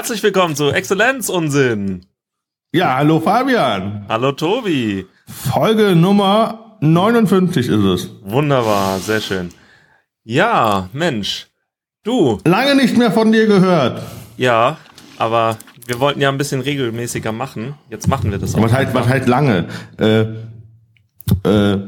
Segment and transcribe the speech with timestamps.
[0.00, 2.06] Herzlich willkommen zu Exzellenz Unsinn.
[2.72, 4.06] Ja, hallo Fabian.
[4.08, 5.04] Hallo Tobi.
[5.26, 8.10] Folge Nummer 59 ist es.
[8.22, 9.50] Wunderbar, sehr schön.
[10.24, 11.48] Ja, Mensch.
[12.02, 12.38] Du.
[12.46, 14.00] Lange nicht mehr von dir gehört.
[14.38, 14.78] Ja,
[15.18, 17.74] aber wir wollten ja ein bisschen regelmäßiger machen.
[17.90, 18.62] Jetzt machen wir das auch.
[18.62, 19.66] Was halt, was halt lange.
[19.98, 20.20] Äh,
[21.46, 21.78] äh,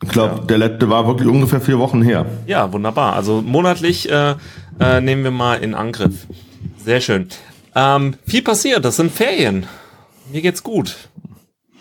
[0.00, 0.44] ich glaube, ja.
[0.44, 2.24] der letzte war wirklich ungefähr vier Wochen her.
[2.46, 3.16] Ja, wunderbar.
[3.16, 4.36] Also monatlich äh,
[4.78, 6.28] äh, nehmen wir mal in Angriff.
[6.84, 7.28] Sehr schön.
[7.74, 9.66] Ähm, viel passiert, das sind Ferien.
[10.32, 10.96] Mir geht's gut.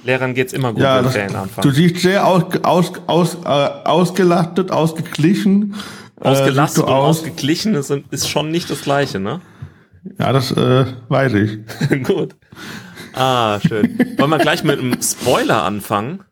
[0.04, 1.68] Lehrern geht's immer gut, ja, wenn Ferien anfangen.
[1.68, 5.76] Du siehst sehr aus, aus, aus, äh, ausgelastet, ausgeglichen.
[6.22, 7.20] Äh, ausgelastet äh, und aus.
[7.20, 9.42] ausgeglichen ist, ist schon nicht das Gleiche, ne?
[10.18, 12.04] Ja, das äh, weiß ich.
[12.04, 12.36] gut.
[13.14, 13.98] Ah, schön.
[14.18, 16.24] Wollen wir gleich mit einem Spoiler anfangen?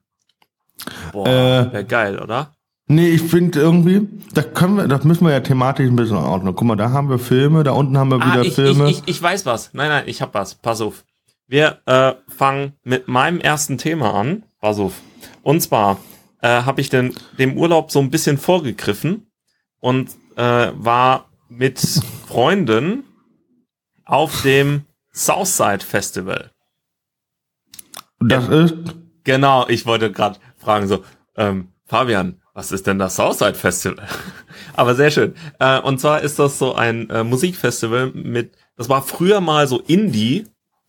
[1.11, 2.53] Boah, äh, wäre geil, oder?
[2.89, 6.55] Nee, ich finde irgendwie, da können wir, das müssen wir ja thematisch ein bisschen ordnen.
[6.55, 8.89] Guck mal, da haben wir Filme, da unten haben wir ah, wieder ich, Filme.
[8.89, 9.73] Ich, ich, ich weiß was.
[9.73, 10.55] Nein, nein, ich hab was.
[10.55, 11.03] Pass auf.
[11.47, 14.43] Wir äh, fangen mit meinem ersten Thema an.
[14.61, 14.93] Pass auf.
[15.43, 15.99] Und zwar
[16.41, 19.27] äh, habe ich den, dem Urlaub so ein bisschen vorgegriffen
[19.79, 21.79] und äh, war mit
[22.27, 23.03] Freunden
[24.05, 26.51] auf dem Southside Festival.
[28.19, 28.75] Das ja, ist?
[29.23, 31.03] Genau, ich wollte gerade fragen so,
[31.35, 34.07] ähm, Fabian, was ist denn das Southside Festival?
[34.73, 35.35] Aber sehr schön.
[35.59, 39.79] Äh, und zwar ist das so ein äh, Musikfestival mit, das war früher mal so
[39.81, 40.47] Indie,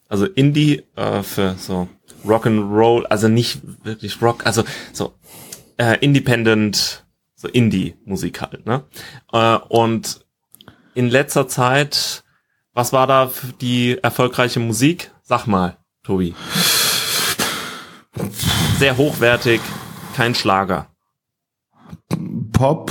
[0.08, 1.86] also Indie äh, für so
[2.26, 5.12] Rock and Roll, also nicht wirklich Rock, also so
[5.76, 8.64] äh, Independent, so Indie-Musik halt.
[8.64, 8.84] Ne?
[9.34, 10.24] Äh, und
[10.94, 12.24] in letzter Zeit,
[12.72, 13.30] was war da
[13.60, 15.10] die erfolgreiche Musik?
[15.22, 16.34] Sag mal, Tobi.
[18.78, 19.60] Sehr hochwertig,
[20.16, 20.88] kein Schlager.
[22.58, 22.90] Pop.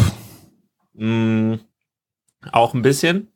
[0.94, 1.56] Mm,
[2.54, 3.28] auch ein bisschen.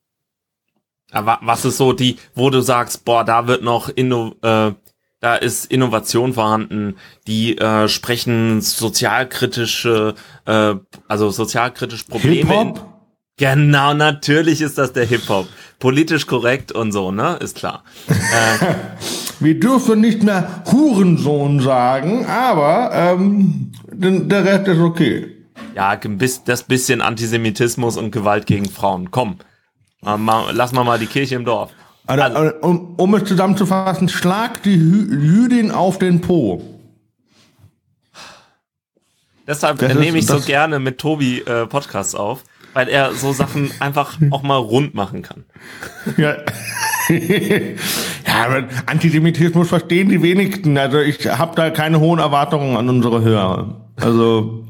[1.11, 4.71] Aber was ist so die, wo du sagst, boah, da wird noch inno, äh,
[5.19, 6.95] da ist Innovation vorhanden,
[7.27, 10.15] die äh, sprechen sozialkritische,
[10.45, 10.75] äh,
[11.09, 12.49] also sozialkritisch Probleme.
[12.49, 12.87] Hip-Hop?
[13.35, 15.47] Genau, natürlich ist das der Hip-Hop.
[15.79, 17.39] Politisch korrekt und so, ne?
[17.41, 17.83] Ist klar.
[18.07, 18.65] äh,
[19.41, 25.40] Wir dürfen nicht mehr Hurensohn sagen, aber ähm, der Rest ist okay.
[25.75, 29.11] Ja, das bisschen Antisemitismus und Gewalt gegen Frauen.
[29.11, 29.37] Komm,
[30.01, 31.71] lass mal mal die Kirche im Dorf.
[32.07, 36.61] Also, also, um, um es zusammenzufassen, schlag die Jüdin auf den Po.
[39.47, 42.43] Deshalb das nehme ich so gerne mit Tobi äh, Podcasts auf,
[42.73, 45.45] weil er so Sachen einfach auch mal rund machen kann.
[46.17, 46.37] Ja.
[47.09, 50.77] ja, Antisemitismus verstehen die wenigsten.
[50.77, 53.87] Also ich habe da keine hohen Erwartungen an unsere Hörer.
[53.97, 54.65] Also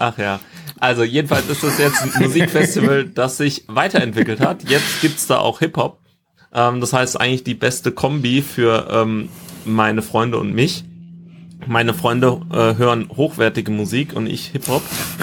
[0.00, 0.40] Ach ja.
[0.80, 4.68] Also jedenfalls ist das jetzt ein Musikfestival, das sich weiterentwickelt hat.
[4.68, 5.98] Jetzt gibt's da auch Hip-Hop.
[6.54, 9.28] Ähm, das heißt eigentlich die beste Kombi für ähm,
[9.66, 10.84] meine Freunde und mich.
[11.66, 14.82] Meine Freunde äh, hören hochwertige Musik und ich Hip-Hop.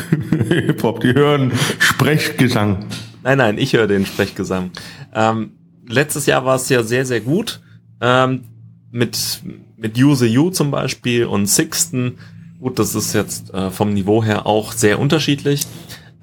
[0.49, 2.85] Hip-Hop, die hören Sprechgesang.
[3.23, 4.69] Nein, nein, ich höre den Sprechgesang.
[5.11, 5.53] Ähm,
[5.87, 7.61] letztes Jahr war es ja sehr, sehr gut.
[7.99, 8.43] Ähm,
[8.91, 9.41] mit,
[9.75, 12.19] mit Use You zum Beispiel und Sixten
[12.59, 15.67] Gut, das ist jetzt äh, vom Niveau her auch sehr unterschiedlich.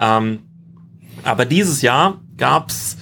[0.00, 0.40] Ähm,
[1.22, 2.96] aber dieses Jahr gab's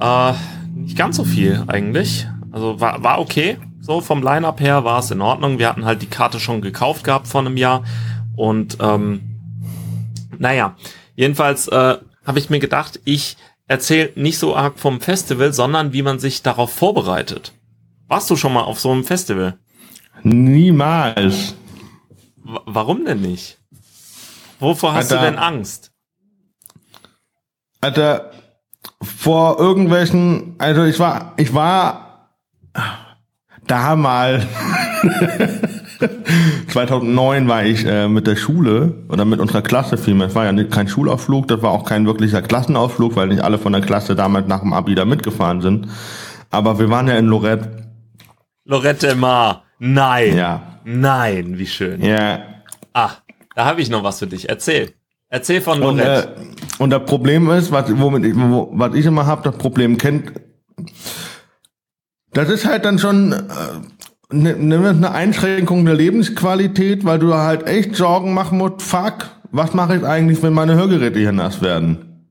[0.00, 0.32] äh,
[0.74, 2.26] nicht ganz so viel eigentlich.
[2.52, 3.58] Also war, war okay.
[3.80, 5.58] So vom Line-Up her war es in Ordnung.
[5.58, 7.84] Wir hatten halt die Karte schon gekauft gehabt vor einem Jahr.
[8.36, 9.22] Und ähm,
[10.38, 10.76] naja,
[11.16, 11.96] jedenfalls äh,
[12.26, 16.42] habe ich mir gedacht, ich erzähle nicht so arg vom Festival, sondern wie man sich
[16.42, 17.52] darauf vorbereitet.
[18.08, 19.58] Warst du schon mal auf so einem Festival?
[20.22, 21.54] Niemals
[22.44, 23.58] warum denn nicht?
[24.60, 25.92] Wovor hast Alter, du denn Angst?
[27.80, 28.30] Alter,
[29.02, 32.30] vor irgendwelchen, also ich war, ich war
[33.66, 34.46] da mal
[36.68, 40.28] 2009 war ich äh, mit der Schule oder mit unserer Klasse vielmehr.
[40.28, 43.58] Es war ja nicht, kein Schulausflug, das war auch kein wirklicher Klassenausflug, weil nicht alle
[43.58, 45.88] von der Klasse damals nach dem Abi da mitgefahren sind.
[46.50, 47.90] Aber wir waren ja in Lorette.
[48.64, 49.63] Lorette Mar.
[49.86, 50.36] Nein.
[50.36, 50.80] Ja.
[50.84, 52.02] Nein, wie schön.
[52.02, 52.42] Ja.
[52.94, 53.10] Ah,
[53.54, 54.48] da habe ich noch was für dich.
[54.48, 54.94] Erzähl.
[55.28, 56.34] Erzähl von Lorette.
[56.38, 59.58] Und, äh, und das Problem ist, was, womit ich, wo, was ich immer habe, das
[59.58, 60.32] Problem kennt,
[62.32, 63.44] das ist halt dann schon äh,
[64.30, 69.96] eine, eine Einschränkung der Lebensqualität, weil du halt echt Sorgen machen musst, fuck, was mache
[69.96, 72.30] ich eigentlich, wenn meine Hörgeräte hier nass werden?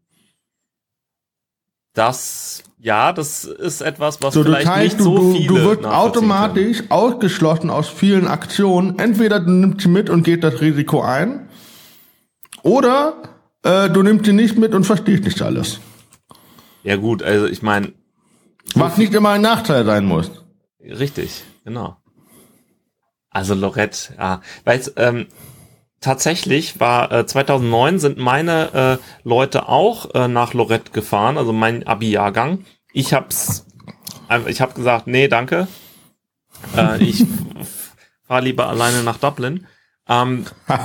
[1.94, 5.56] Das ja, das ist etwas, was so, vielleicht heißt, nicht du, so du, viele Du
[5.56, 6.92] wirst automatisch können.
[6.92, 9.00] ausgeschlossen aus vielen Aktionen.
[9.00, 11.48] Entweder du nimmst sie mit und geht das Risiko ein,
[12.62, 13.14] oder
[13.64, 15.80] äh, du nimmst sie nicht mit und verstehst nicht alles.
[16.84, 17.94] Ja gut, also ich meine,
[18.76, 20.30] Was nicht immer ein Nachteil sein muss.
[20.82, 21.96] Richtig, genau.
[23.30, 24.42] Also Lorette, ja.
[24.66, 25.28] Weil ähm,
[26.02, 31.88] tatsächlich war äh, 2009 sind meine äh, Leute auch äh, nach Lorette gefahren, also mein
[31.88, 32.66] Abi-Jahrgang.
[32.94, 33.66] Ich hab's,
[34.30, 35.68] äh, ich hab gesagt, nee, danke.
[36.78, 37.26] Äh, ich
[38.28, 39.68] fahre lieber alleine nach Dublin.
[40.08, 40.78] Ähm, das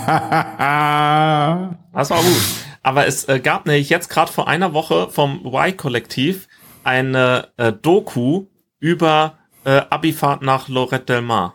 [2.11, 2.43] war gut.
[2.83, 6.49] Aber es äh, gab nämlich jetzt gerade vor einer Woche vom Y-Kollektiv
[6.83, 8.47] eine äh, Doku
[8.81, 11.55] über äh, Abifahrt nach Lorette del Mar.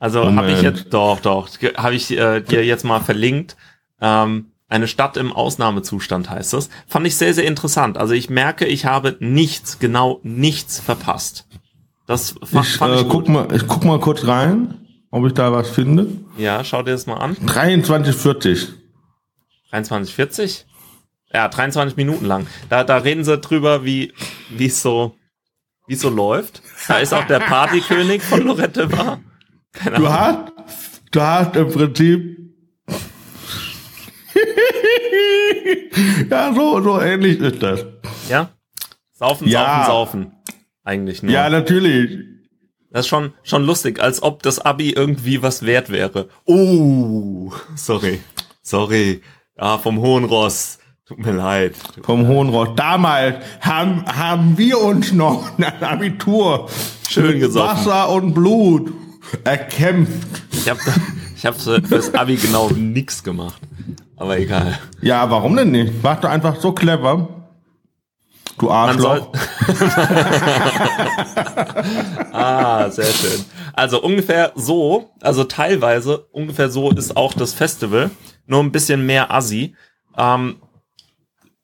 [0.00, 3.56] Also habe ich jetzt, doch, doch, habe ich äh, dir jetzt mal verlinkt.
[4.00, 6.70] Ähm, eine Stadt im Ausnahmezustand heißt es.
[6.86, 7.98] Fand ich sehr, sehr interessant.
[7.98, 11.46] Also ich merke, ich habe nichts, genau nichts verpasst.
[12.06, 14.78] Das fand ich, fand ich äh, guck mal, ich guck mal kurz rein,
[15.10, 16.06] ob ich da was finde.
[16.38, 17.36] Ja, schau dir das mal an.
[17.36, 18.68] 2340.
[19.70, 20.66] 2340?
[21.32, 22.46] Ja, 23 Minuten lang.
[22.68, 24.12] Da, da reden sie drüber, wie,
[24.50, 25.16] wie es so,
[25.86, 26.62] wie so läuft.
[26.88, 29.20] Da ist auch der Partykönig von Lorette war.
[29.72, 30.52] Keine du hast,
[31.12, 32.39] du hast im Prinzip
[36.30, 37.86] ja, so, so ähnlich ist das.
[38.28, 38.50] Ja?
[39.12, 39.84] Saufen, ja.
[39.86, 40.32] saufen, saufen.
[40.84, 41.32] Eigentlich nur.
[41.32, 42.18] Ja, natürlich.
[42.90, 46.28] Das ist schon, schon lustig, als ob das Abi irgendwie was wert wäre.
[46.44, 48.20] Oh, sorry.
[48.62, 49.20] Sorry.
[49.56, 50.78] Ah, vom Hohen Ross.
[51.06, 51.74] Tut mir leid.
[52.02, 52.70] Vom Hohen Ross.
[52.76, 56.68] Damals haben, haben wir uns noch ein Abitur.
[57.08, 57.86] Schön gesoffen.
[57.86, 58.92] Wasser und Blut
[59.44, 60.42] erkämpft.
[60.52, 60.80] Ich habe
[61.36, 63.60] ich hab fürs Abi genau nix gemacht.
[64.20, 64.78] Aber egal.
[65.00, 66.02] Ja, warum denn nicht?
[66.02, 67.46] Warst du einfach so clever?
[68.58, 69.32] Du Arschloch.
[72.30, 73.46] ah, sehr schön.
[73.72, 78.10] Also ungefähr so, also teilweise ungefähr so ist auch das Festival.
[78.46, 79.74] Nur ein bisschen mehr Assi.
[80.18, 80.56] Ähm,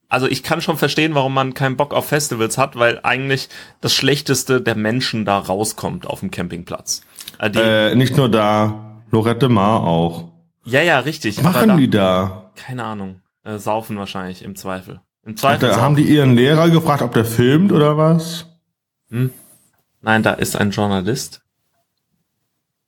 [0.08, 3.50] also ich kann schon verstehen, warum man keinen Bock auf Festivals hat, weil eigentlich
[3.82, 7.02] das Schlechteste der Menschen da rauskommt auf dem Campingplatz.
[7.38, 10.30] Äh, äh, nicht nur da, Lorette Mar auch.
[10.64, 11.36] Ja, ja, richtig.
[11.36, 12.45] Was machen da, die da?
[12.56, 13.20] Keine Ahnung.
[13.44, 15.00] Äh, saufen wahrscheinlich, im Zweifel.
[15.24, 15.68] Im Zweifel.
[15.68, 18.46] Da, haben die ihren Lehrer gefragt, ob der filmt oder was?
[19.10, 19.30] Hm?
[20.00, 21.42] Nein, da ist ein Journalist.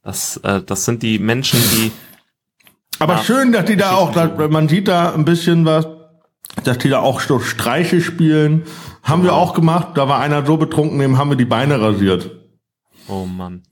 [0.03, 1.93] Das, äh, das sind die Menschen, die.
[2.99, 5.87] Aber schön, dass die da auch, dass, man sieht da ein bisschen was,
[6.65, 8.65] dass die da auch so Streiche spielen.
[9.03, 9.25] Haben oh.
[9.25, 9.97] wir auch gemacht.
[9.97, 12.31] Da war einer so betrunken, dem haben wir die Beine rasiert.
[13.06, 13.62] Oh Mann.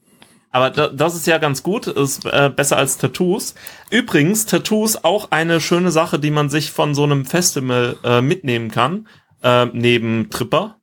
[0.56, 3.54] Aber da, das ist ja ganz gut, ist äh, besser als Tattoos.
[3.90, 8.70] Übrigens, Tattoos auch eine schöne Sache, die man sich von so einem Festival äh, mitnehmen
[8.70, 9.06] kann,
[9.42, 10.78] äh, neben Tripper.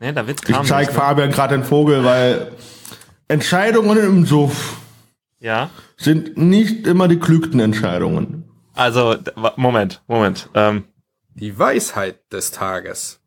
[0.00, 0.90] Nee, da wird's ich zeig?
[0.90, 2.50] Fabian gerade den Vogel, weil
[3.28, 4.78] Entscheidungen im Suff
[5.38, 5.70] ja?
[5.96, 8.50] sind nicht immer die klügsten Entscheidungen.
[8.74, 9.14] Also,
[9.54, 10.50] Moment, Moment.
[10.54, 10.88] Ähm,
[11.34, 13.20] die Weisheit des Tages.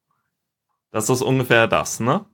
[0.91, 2.25] Das ist ungefähr das, ne?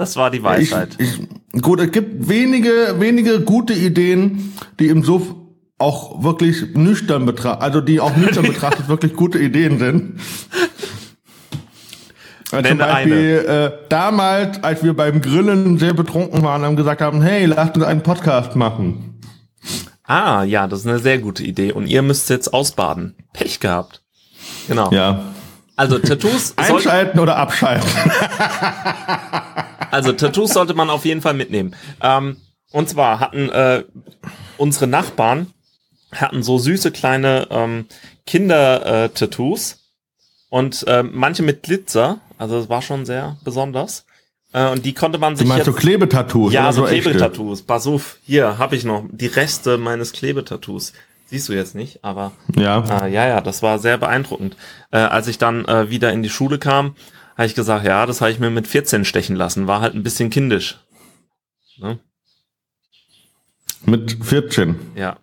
[0.00, 0.96] Das war die Weisheit.
[0.96, 1.20] Ich,
[1.52, 5.34] ich, gut, es gibt wenige, wenige gute Ideen, die im Suff
[5.76, 10.18] auch wirklich nüchtern betrachtet, also die auch nüchtern betrachtet wirklich gute Ideen sind.
[12.50, 17.20] Also zum Beispiel äh, damals, als wir beim Grillen sehr betrunken waren, haben gesagt haben,
[17.20, 19.20] hey, lasst uns einen Podcast machen.
[20.04, 21.72] Ah, ja, das ist eine sehr gute Idee.
[21.72, 23.16] Und ihr müsst jetzt ausbaden.
[23.34, 24.00] Pech gehabt.
[24.66, 24.90] Genau.
[24.92, 25.24] Ja.
[25.76, 26.54] Also Tattoos.
[26.56, 27.86] Einschalten oder abschalten.
[29.90, 31.74] also Tattoos sollte man auf jeden Fall mitnehmen.
[32.02, 32.36] Ähm,
[32.72, 33.84] und zwar hatten äh,
[34.56, 35.52] unsere Nachbarn
[36.14, 37.86] hatten so süße kleine ähm,
[38.26, 39.76] Kinder-Tattoos äh,
[40.48, 42.20] und äh, manche mit Glitzer.
[42.38, 44.06] Also es war schon sehr besonders.
[44.52, 45.44] Äh, und die konnte man sich.
[45.44, 46.52] Du meinst jetzt, so Klebetattoos?
[46.52, 47.62] Ja, so, so Klebetattoos.
[47.62, 50.92] Pass auf, hier habe ich noch die Reste meines Klebetattoos.
[51.26, 54.56] Siehst du jetzt nicht, aber ja, äh, ja, ja, das war sehr beeindruckend.
[54.90, 56.96] Äh, als ich dann äh, wieder in die Schule kam,
[57.40, 59.66] habe ich gesagt, ja, das habe ich mir mit 14 stechen lassen.
[59.66, 60.78] War halt ein bisschen kindisch.
[61.78, 61.98] Ne?
[63.86, 64.76] Mit 14?
[64.94, 65.16] Ja.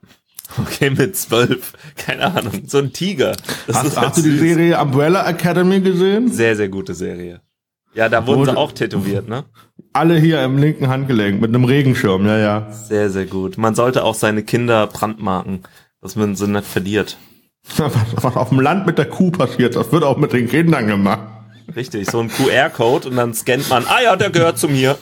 [0.57, 1.73] Okay, mit 12.
[1.95, 2.63] Keine Ahnung.
[2.65, 3.35] So ein Tiger.
[3.67, 6.31] Das hast, hast du die Serie Umbrella Academy gesehen?
[6.31, 7.41] Sehr, sehr gute Serie.
[7.93, 9.45] Ja, da wurden Wo, sie auch tätowiert, ne?
[9.93, 12.71] Alle hier im linken Handgelenk mit einem Regenschirm, ja, ja.
[12.71, 13.57] Sehr, sehr gut.
[13.57, 15.63] Man sollte auch seine Kinder brandmarken
[16.01, 17.17] dass man sie nicht verliert.
[17.77, 21.36] Was auf dem Land mit der Kuh passiert, das wird auch mit den Kindern gemacht.
[21.77, 24.97] Richtig, so ein QR-Code und dann scannt man, ah ja, der gehört zu mir.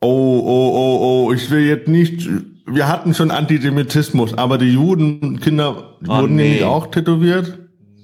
[0.00, 2.28] Oh, oh, oh, oh, ich will jetzt nicht,
[2.66, 6.54] wir hatten schon Antisemitismus, aber die Judenkinder oh, wurden nee.
[6.54, 7.56] nicht auch tätowiert?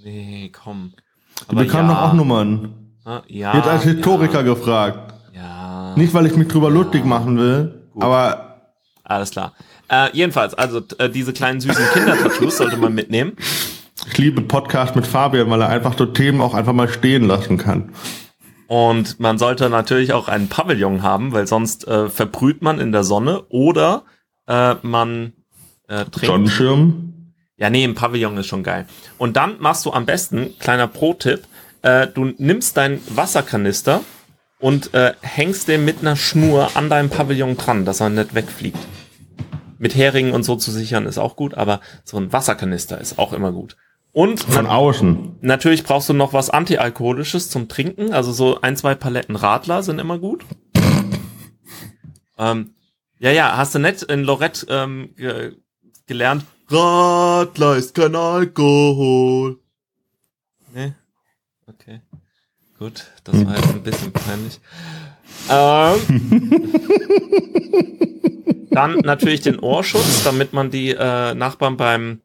[0.05, 0.93] Nee, komm.
[1.41, 1.97] Die aber bekamen ja.
[1.97, 2.93] doch auch Nummern.
[3.05, 3.55] Ah, ja.
[3.55, 4.55] Wird als Historiker ja.
[4.55, 5.15] gefragt.
[5.35, 5.95] Ja.
[5.97, 6.75] Nicht, weil ich mich drüber ja.
[6.75, 8.05] lustig machen will, Gut.
[8.05, 8.61] aber.
[9.03, 9.55] Alles klar.
[9.89, 13.33] Äh, jedenfalls, also äh, diese kleinen süßen Kindertattoos sollte man mitnehmen.
[14.11, 17.59] Ich liebe Podcast mit Fabian, weil er einfach so Themen auch einfach mal stehen lassen
[17.59, 17.93] kann.
[18.67, 23.05] Und man sollte natürlich auch einen Pavillon haben, weil sonst äh, verbrüht man in der
[23.05, 24.05] Sonne oder
[24.47, 25.35] äh, man
[25.89, 26.27] äh, trinkt.
[26.27, 27.35] Sonnenschirm.
[27.59, 28.87] Ja, nee, ein Pavillon ist schon geil.
[29.19, 31.43] Und dann machst du am besten, kleiner Pro-Tipp,
[31.83, 34.01] äh, du nimmst deinen Wasserkanister
[34.59, 38.79] und äh, hängst den mit einer Schnur an deinem Pavillon dran, dass er nicht wegfliegt.
[39.77, 43.35] Mit Heringen und so zu sichern ist auch gut, aber so ein Wasserkanister ist auch
[43.35, 43.77] immer gut.
[44.13, 45.37] Und Von außen.
[45.43, 48.13] Natürlich brauchst du noch was Antialkoholisches zum Trinken.
[48.13, 50.45] Also so ein, zwei Paletten Radler sind immer gut.
[52.39, 52.75] ähm,
[53.19, 55.57] ja, ja, hast du nett in Lorette ähm, ge
[56.07, 56.45] gelernt.
[56.69, 59.59] Radler ist kein Alkohol.
[60.75, 60.95] Nee?
[61.67, 62.01] Okay.
[62.79, 64.61] Gut, das war jetzt ein bisschen peinlich.
[65.51, 66.71] Ähm,
[68.71, 72.21] dann natürlich den Ohrschutz, damit man die äh, Nachbarn beim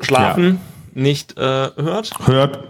[0.00, 0.60] Schlafen
[0.94, 2.12] nicht äh, hört.
[2.26, 2.64] Hört.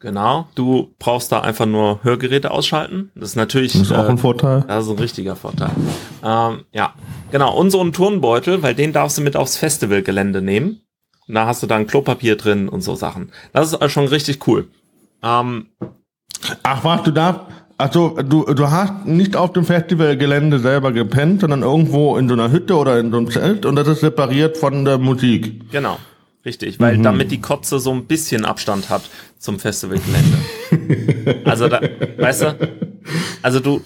[0.00, 0.48] Genau.
[0.54, 3.10] Du brauchst da einfach nur Hörgeräte ausschalten.
[3.14, 4.64] Das ist natürlich Das ist auch äh, ein Vorteil.
[4.68, 5.70] das ist ein richtiger Vorteil.
[6.22, 6.92] Ähm, ja,
[7.30, 7.56] genau.
[7.56, 10.80] Und so einen Turnbeutel, weil den darfst du mit aufs Festivalgelände nehmen.
[11.26, 13.32] Und da hast du dann Klopapier drin und so Sachen.
[13.54, 14.68] Das ist schon richtig cool.
[15.22, 15.68] Ähm,
[16.62, 17.40] Ach was, du darfst.
[17.78, 22.52] Also du, du hast nicht auf dem Festivalgelände selber gepennt, sondern irgendwo in so einer
[22.52, 25.70] Hütte oder in so einem Zelt und das ist separiert von der Musik.
[25.72, 25.98] genau.
[26.44, 29.02] Richtig, weil damit die Kotze so ein bisschen Abstand hat
[29.38, 31.42] zum Festivalgelände.
[31.44, 31.80] also da,
[32.18, 32.58] weißt du,
[33.42, 33.82] also du,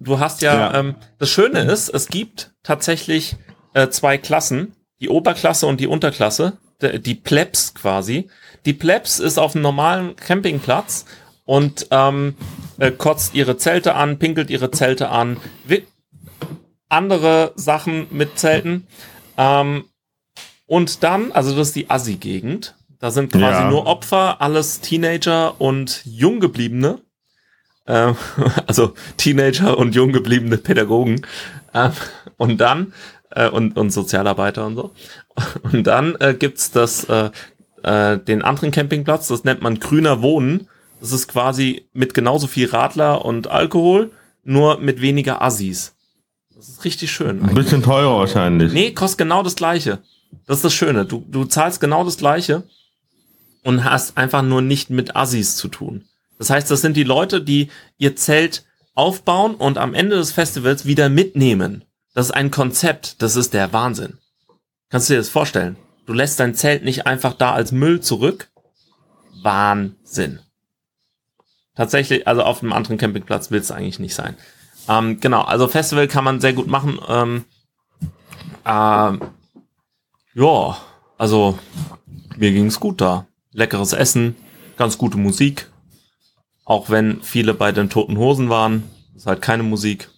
[0.00, 0.80] du hast ja, Ja.
[0.80, 3.36] Ähm, das Schöne ist, es gibt tatsächlich
[3.74, 8.30] äh, zwei Klassen, die Oberklasse und die Unterklasse, die, die Plebs quasi.
[8.64, 11.04] Die Plebs ist auf einem normalen Campingplatz
[11.44, 12.34] und ähm,
[12.78, 15.36] äh, kotzt ihre Zelte an, pinkelt ihre Zelte an,
[16.88, 18.86] andere Sachen mit Zelten.
[19.36, 19.84] Ähm,
[20.68, 22.76] und dann, also das ist die Assi-Gegend.
[23.00, 23.70] Da sind quasi Ja.
[23.70, 27.00] nur Opfer, alles Teenager und Junggebliebene.
[27.86, 28.16] Ähm,
[28.66, 31.22] also Teenager und junggebliebene Pädagogen.
[31.74, 31.92] Ähm,
[32.36, 32.92] und dann,
[33.30, 34.92] äh, und, und Sozialarbeiter und so.
[35.62, 37.30] Und dann äh, gibt's das, äh,
[37.82, 40.68] äh, den anderen Campingplatz, das nennt man grüner Wohnen.
[41.00, 44.10] Das ist quasi mit genauso viel Radler und Alkohol,
[44.44, 45.94] nur mit weniger Assis.
[46.54, 47.42] Das ist richtig schön.
[47.42, 48.72] Ein bisschen teurer wahrscheinlich.
[48.72, 50.00] Nee, kostet genau das gleiche.
[50.46, 51.04] Das ist das Schöne.
[51.04, 52.64] Du, du zahlst genau das gleiche
[53.62, 56.04] und hast einfach nur nicht mit Assis zu tun.
[56.38, 57.68] Das heißt, das sind die Leute, die
[57.98, 61.84] ihr Zelt aufbauen und am Ende des Festivals wieder mitnehmen.
[62.14, 63.22] Das ist ein Konzept.
[63.22, 64.18] Das ist der Wahnsinn.
[64.88, 65.76] Kannst du dir das vorstellen?
[66.06, 68.48] Du lässt dein Zelt nicht einfach da als Müll zurück.
[69.42, 70.40] Wahnsinn.
[71.76, 74.36] Tatsächlich, also auf einem anderen Campingplatz will es eigentlich nicht sein.
[74.88, 76.98] Ähm, genau, also Festival kann man sehr gut machen.
[77.06, 77.44] Ähm,
[78.66, 79.20] ähm,
[80.38, 80.76] ja,
[81.16, 81.58] also
[82.36, 83.26] mir ging's gut da.
[83.52, 84.36] Leckeres Essen,
[84.76, 85.70] ganz gute Musik.
[86.64, 88.84] Auch wenn viele bei den Toten Hosen waren,
[89.16, 90.10] ist halt keine Musik.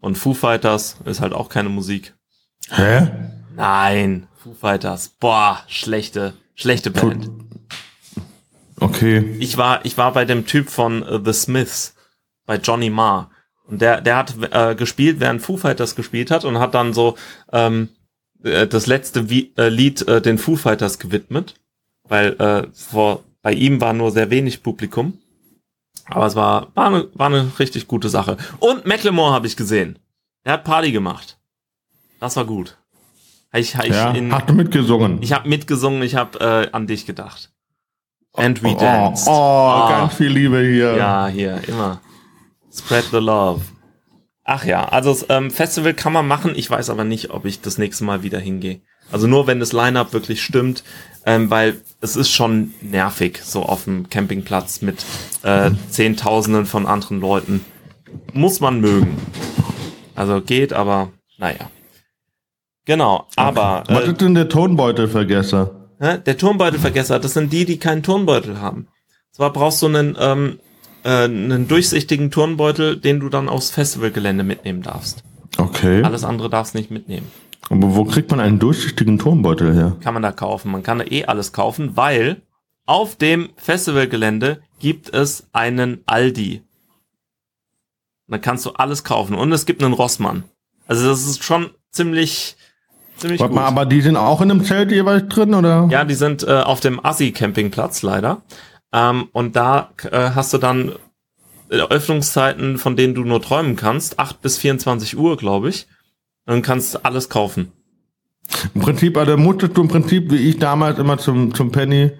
[0.00, 2.14] Und Foo Fighters ist halt auch keine Musik.
[2.70, 3.10] Hä?
[3.54, 7.30] Nein, Foo Fighters, boah, schlechte, schlechte Band.
[8.80, 9.36] Okay.
[9.38, 11.94] Ich war, ich war bei dem Typ von äh, The Smiths,
[12.44, 13.30] bei Johnny Marr.
[13.66, 17.16] Und der, der hat äh, gespielt, während Foo Fighters gespielt hat und hat dann so
[17.52, 17.88] ähm,
[18.44, 21.54] äh, das letzte Vi äh, Lied äh, den Foo Fighters gewidmet,
[22.08, 25.18] weil äh, vor, bei ihm war nur sehr wenig Publikum.
[26.06, 28.36] Aber es war, war, eine, war eine richtig gute Sache.
[28.58, 29.98] Und Macklemore habe ich gesehen.
[30.42, 31.38] Er hat Party gemacht.
[32.20, 32.76] Das war gut.
[33.54, 35.22] Ich, ich, Ja, in, hast du mitgesungen?
[35.22, 37.50] ich habe mitgesungen, ich habe äh, an dich gedacht.
[38.34, 39.28] And we oh, danced.
[39.28, 39.88] oh, Ah.
[40.00, 40.96] ganz viel Liebe hier.
[40.96, 42.00] Ja, hier, immer.
[42.72, 43.62] Spread the love.
[44.44, 46.52] Ach ja, also das ähm, Festival kann man machen.
[46.54, 48.82] Ich weiß aber nicht, ob ich das nächste Mal wieder hingehe.
[49.10, 50.84] Also nur, wenn das Line-Up wirklich stimmt,
[51.24, 55.04] ähm, weil es ist schon nervig, so auf dem Campingplatz mit
[55.42, 57.64] äh, Zehntausenden von anderen Leuten.
[58.32, 59.16] Muss man mögen.
[60.14, 61.70] Also geht, aber naja.
[62.84, 65.88] Genau, aber Was äh, ist denn der Tonbeutelvergesser?
[65.98, 66.18] Hä?
[66.18, 68.88] Der Turnbeutelvergesser, das sind die, die keinen Turnbeutel haben.
[69.32, 70.60] Zwar brauchst du einen, ähm,
[71.04, 75.22] äh, einen durchsichtigen Turnbeutel, den du dann aufs Festivalgelände mitnehmen darfst.
[75.56, 76.02] Okay.
[76.02, 77.30] Alles andere darfst nicht mitnehmen.
[77.70, 79.96] Aber wo kriegt man einen durchsichtigen Tonbeutel her?
[80.00, 80.70] Kann man da kaufen.
[80.72, 82.42] Man kann da eh alles kaufen, weil
[82.86, 86.62] auf dem Festivalgelände gibt es einen Aldi.
[88.28, 89.34] Da kannst du alles kaufen.
[89.34, 90.44] Und es gibt einen Rossmann.
[90.86, 92.56] Also das ist schon ziemlich,
[93.16, 93.62] ziemlich Warte gut.
[93.62, 95.88] mal, aber die sind auch in einem Zelt jeweils drin, oder?
[95.90, 98.42] Ja, die sind äh, auf dem Assi-Campingplatz leider.
[98.94, 100.92] Ähm, und da äh, hast du dann
[101.68, 104.18] äh, Öffnungszeiten, von denen du nur träumen kannst.
[104.20, 105.86] 8 bis 24 Uhr, glaube ich.
[106.46, 107.72] Und kannst alles kaufen.
[108.74, 112.12] Im Prinzip, also musstest du im Prinzip, wie ich damals immer zum, zum Penny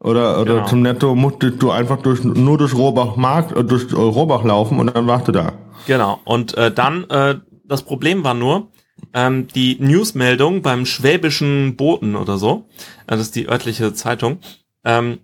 [0.00, 0.66] oder, oder Genau.
[0.66, 4.94] zum Netto, musstest du einfach durch, nur durch Rohrbach Markt, äh, durch Rohrbach laufen und
[4.94, 5.52] dann warst du da.
[5.86, 6.20] Genau.
[6.24, 8.68] Und äh, dann, äh, das Problem war nur,
[9.14, 12.66] ähm, die Newsmeldung beim Schwäbischen Boten oder so,
[13.06, 14.38] äh, das ist die örtliche Zeitung,
[14.84, 15.20] ähm,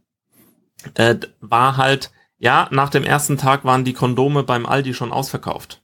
[0.95, 5.83] äh, war halt, ja, nach dem ersten Tag waren die Kondome beim Aldi schon ausverkauft.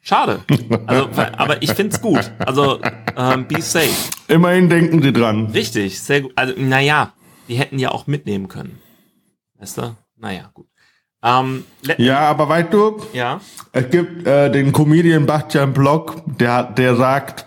[0.00, 0.40] Schade.
[0.86, 2.32] Also, aber ich find's gut.
[2.38, 2.80] Also,
[3.16, 3.90] ähm, be safe.
[4.28, 5.46] Immerhin denken sie dran.
[5.46, 6.32] Richtig, sehr gut.
[6.36, 7.12] Also, naja,
[7.48, 8.80] die hätten ja auch mitnehmen können.
[9.58, 9.96] Weißt du?
[10.16, 10.66] Naja, gut.
[11.22, 11.64] Ähm,
[11.98, 13.40] Ja, aber weißt du, ja.
[13.72, 17.46] es gibt äh, den Comedian Bastian Block, der, der sagt,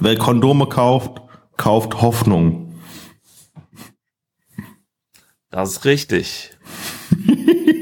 [0.00, 1.20] wer Kondome kauft,
[1.56, 2.71] kauft Hoffnung.
[5.52, 6.50] Das ist richtig.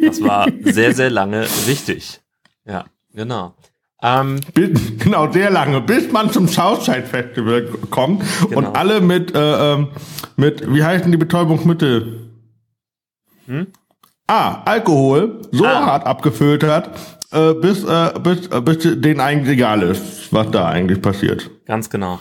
[0.05, 2.21] Das war sehr, sehr lange richtig.
[2.67, 2.85] Ja,
[3.15, 3.55] genau.
[4.03, 8.59] Ähm, Bis, genau, sehr lange, bis man zum Southside Festival kommt Genau.
[8.59, 9.89] und alle mit, äh, ähm,
[10.37, 12.31] mit, wie heißen die Betäubungsmittel?
[14.27, 15.71] Ah, Alkohol, so Hm?
[15.71, 15.87] Ah.
[15.87, 16.91] hart abgefüllt hat,
[17.33, 21.51] äh, bis, äh, bis, äh, bis denen eigentlich egal ist, was da eigentlich passiert.
[21.67, 22.21] ganz genau.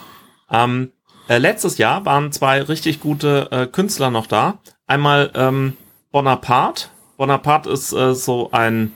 [0.50, 0.92] Ähm,
[1.28, 4.58] äh, letztes Jahr waren zwei richtig gute äh, Künstler noch da.
[4.90, 5.76] Einmal ähm,
[6.10, 6.86] Bonaparte.
[7.16, 8.90] Bonaparte ist äh, so ein,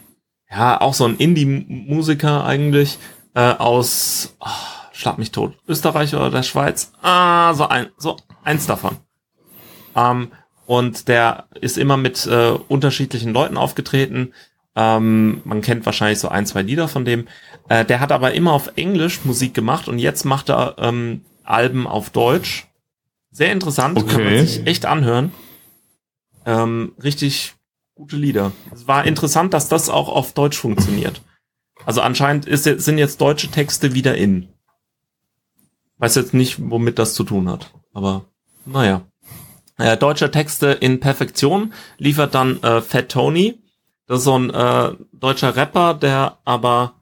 [0.50, 2.98] ja, auch so ein Indie-Musiker eigentlich
[3.36, 4.48] äh, aus, oh,
[4.90, 6.90] schlag mich tot, Österreich oder der Schweiz.
[7.00, 8.96] Ah, so ein, so eins davon.
[9.94, 10.32] Ähm,
[10.66, 14.32] und der ist immer mit äh, unterschiedlichen Leuten aufgetreten.
[14.74, 17.28] Ähm, man kennt wahrscheinlich so ein, zwei Lieder von dem.
[17.68, 21.86] Äh, der hat aber immer auf Englisch Musik gemacht und jetzt macht er ähm, Alben
[21.86, 22.66] auf Deutsch.
[23.30, 24.44] Sehr interessant, kann man Okay.
[24.44, 25.30] sich echt anhören.
[26.46, 27.54] Ähm, richtig
[27.94, 28.52] gute Lieder.
[28.72, 31.22] Es war interessant, dass das auch auf Deutsch funktioniert.
[31.86, 34.48] Also anscheinend ist, sind jetzt deutsche Texte wieder in.
[35.98, 38.24] Weiß jetzt nicht, womit das zu tun hat, aber
[38.66, 39.02] naja.
[39.76, 43.60] Äh, deutsche Texte in Perfektion liefert dann äh, Fat Tony.
[44.06, 46.94] Das ist so ein äh, deutscher Rapper, der aber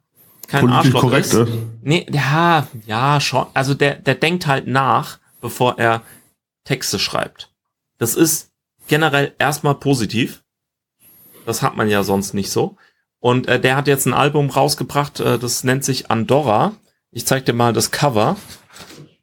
[0.47, 1.35] kein Politisch Arschloch korrekt ist.
[1.35, 1.53] ist.
[1.83, 3.47] Nee, ja, ja, schon.
[3.55, 6.03] Also der, der denkt halt nach, bevor er
[6.65, 7.53] Texte schreibt.
[7.99, 8.52] Das ist
[8.89, 10.43] generell erstmal positiv.
[11.47, 12.77] Das hat man ja sonst nicht so.
[13.21, 16.73] Und äh, der hat jetzt ein Album rausgebracht, äh, das nennt sich Andorra.
[17.11, 18.37] Ich zeig dir mal das Cover.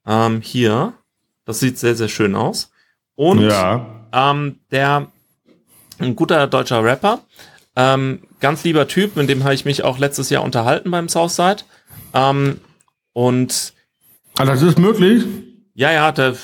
[0.05, 0.93] Ähm, hier.
[1.45, 2.71] Das sieht sehr, sehr schön aus.
[3.15, 4.05] Und Ja.
[4.13, 5.07] ähm, der
[5.99, 7.19] ein guter deutscher Rapper,
[7.75, 11.63] ähm, ganz lieber Typ, mit dem habe ich mich auch letztes Jahr unterhalten beim Southside.
[12.13, 12.61] Ähm,
[13.13, 13.73] und
[14.37, 15.25] Ah, das ist möglich.
[15.73, 16.37] ja, ja, der,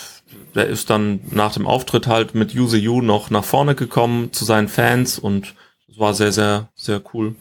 [0.55, 4.45] der ist dann nach dem Auftritt halt mit Use You noch nach vorne gekommen zu
[4.45, 5.53] seinen Fans und
[5.89, 7.35] es war sehr, sehr, sehr cool.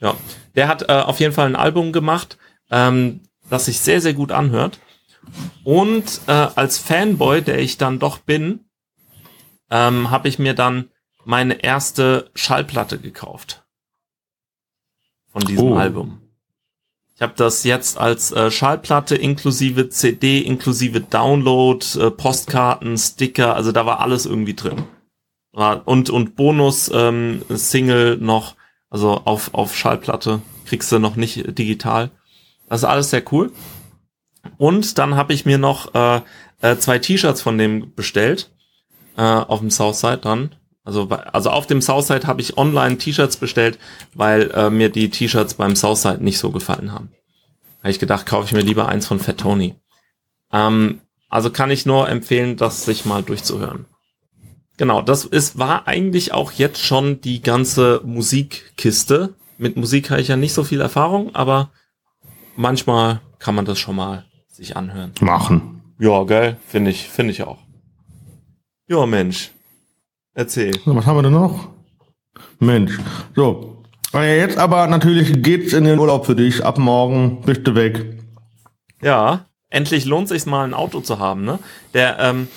[0.00, 0.14] Ja,
[0.54, 2.38] der hat äh, auf jeden Fall ein Album gemacht,
[2.70, 4.78] ähm, das sich sehr, sehr gut anhört.
[5.64, 8.60] Und äh, als Fanboy, der ich dann doch bin,
[9.70, 10.90] ähm, habe ich mir dann
[11.24, 13.64] meine erste Schallplatte gekauft
[15.32, 15.76] von diesem Oh.
[15.76, 16.20] Album.
[17.16, 23.70] Ich habe das jetzt als äh, Schallplatte inklusive CD, inklusive Download, äh, Postkarten, Sticker, also
[23.70, 24.84] da war alles irgendwie drin.
[25.52, 28.56] Und, und Bonus ähm, Single noch,
[28.90, 32.10] also auf, auf Schallplatte, kriegst du noch nicht digital.
[32.68, 33.52] Das ist alles sehr cool.
[34.58, 36.20] Und dann habe ich mir noch äh,
[36.60, 38.50] äh, zwei T-Shirts von dem bestellt,
[39.16, 40.56] äh, auf dem Southside dann.
[40.84, 43.78] Also, also auf dem Southside habe ich online T-Shirts bestellt,
[44.12, 47.10] weil äh, mir die T-Shirts beim Southside nicht so gefallen haben.
[47.80, 49.74] Habe ich gedacht, kaufe ich mir lieber eins von Fat Tony.
[50.52, 53.86] Ähm, also kann ich nur empfehlen, das sich mal durchzuhören.
[54.76, 59.34] Genau, das ist, war eigentlich auch jetzt schon die ganze Musikkiste.
[59.56, 61.70] Mit Musik habe ich ja nicht so viel Erfahrung, aber
[62.56, 65.12] manchmal kann man das schon mal sich anhören.
[65.20, 65.82] Machen.
[65.98, 67.58] Ja, geil, finde ich, finde ich auch.
[68.88, 69.50] Ja, Mensch.
[70.34, 70.72] Erzähl.
[70.84, 71.68] So, was haben wir denn noch?
[72.58, 72.98] Mensch.
[73.34, 73.82] So.
[74.12, 76.64] Jetzt aber natürlich geht's in den Urlaub für dich.
[76.64, 78.16] Ab morgen bist du weg.
[79.02, 81.58] Ja, endlich lohnt sich mal ein Auto zu haben, ne?
[81.94, 82.48] Der, ähm,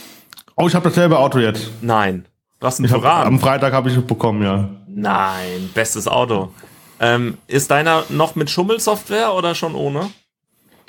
[0.56, 1.70] Oh, ich habe dasselbe Auto jetzt.
[1.82, 2.26] nein.
[2.60, 3.28] Du hast hab, Turan.
[3.28, 4.68] am Freitag habe ich es bekommen, ja.
[4.88, 6.52] Nein, bestes Auto.
[7.00, 10.10] Ähm, ist deiner noch mit Schummelsoftware oder schon ohne?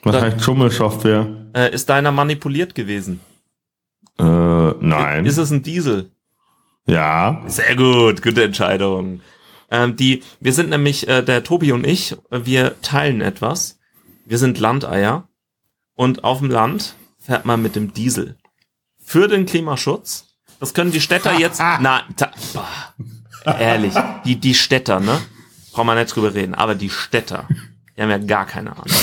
[0.03, 1.27] Was Da- heißt Schummelsoftware?
[1.55, 3.21] Äh, ist deiner manipuliert gewesen?
[4.19, 5.27] Äh, nein.
[5.27, 6.11] Ist es ein Diesel?
[6.89, 7.43] Ja.
[7.47, 9.21] Sehr gut, gute Entscheidung.
[9.71, 13.79] Ähm, die, wir sind nämlich, äh, der Tobi und ich, wir teilen etwas.
[14.25, 15.29] Wir sind Landeier.
[15.95, 18.37] Und auf dem Land fährt man mit dem Diesel.
[18.99, 20.27] Für den Klimaschutz.
[20.61, 25.21] Das können die Städter jetzt, na, ta, boah, ehrlich, die, die Städter, ne?
[25.73, 27.47] Brauchen wir nicht drüber reden, aber die Städter,
[27.97, 28.97] die haben ja gar keine Ahnung.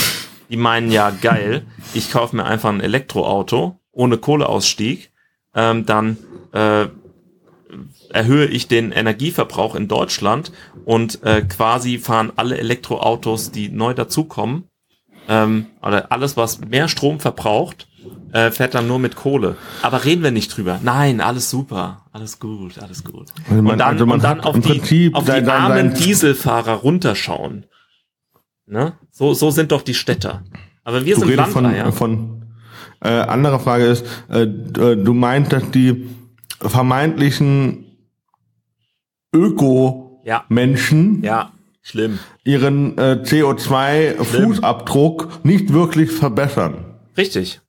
[0.50, 5.12] die meinen ja geil, ich kaufe mir einfach ein Elektroauto ohne Kohleausstieg,
[5.54, 6.18] ähm, dann
[6.52, 6.88] äh,
[8.10, 10.52] erhöhe ich den Energieverbrauch in Deutschland
[10.86, 14.66] und äh, quasi fahren alle Elektroautos, die neu dazukommen,
[15.28, 17.88] ähm, oder alles, was mehr Strom verbraucht,
[18.32, 19.56] äh, fährt dann nur mit Kohle.
[19.82, 20.80] Aber reden wir nicht drüber.
[20.84, 23.30] Nein, alles super, alles gut, alles gut.
[23.50, 27.66] Also man- und dann, also und dann auf die, auf die armen Dieselfahrer runterschauen.
[28.68, 28.94] Ne?
[29.12, 30.44] So, so sind doch die Städter.
[30.84, 32.42] Aber wir Du sind redest von, von
[33.02, 34.48] äh, andere Frage ist, äh, äh,
[34.96, 36.08] du meinst, dass die
[36.60, 37.85] vermeintlichen
[39.36, 42.20] Öko-Menschen ja, ja, schlimm.
[42.44, 46.86] ihren äh, CO2-Fußabdruck nicht wirklich verbessern.
[47.18, 47.62] Richtig.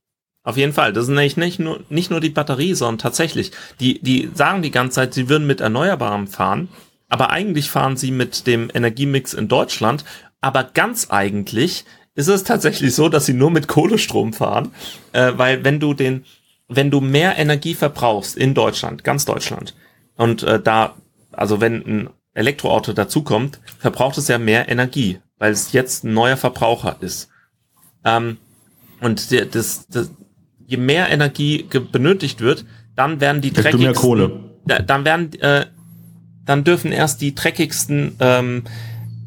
[0.42, 0.92] Auf jeden Fall.
[0.92, 3.50] Das ist nämlich nicht nur, nicht nur die Batterie, sondern tatsächlich.
[3.80, 6.68] Die, die sagen die ganze Zeit, sie würden mit Erneuerbaren fahren,
[7.08, 10.04] aber eigentlich fahren sie mit dem Energiemix in Deutschland.
[10.40, 14.70] Aber ganz eigentlich ist es tatsächlich so, dass sie nur mit Kohlestrom fahren,
[15.12, 16.24] äh, weil wenn du den,
[16.68, 19.74] wenn du mehr Energie verbrauchst in Deutschland, ganz Deutschland,
[20.16, 20.94] und äh, da,
[21.36, 26.36] also wenn ein Elektroauto dazukommt, verbraucht es ja mehr Energie, weil es jetzt ein neuer
[26.36, 27.28] Verbraucher ist.
[28.04, 28.38] Ähm,
[29.00, 30.10] und der, das, das,
[30.66, 34.40] je mehr Energie benötigt wird, dann werden die Desto mehr dreckigsten, Kohle.
[34.66, 35.66] Da, dann werden, äh,
[36.44, 38.64] dann dürfen erst die dreckigsten ähm,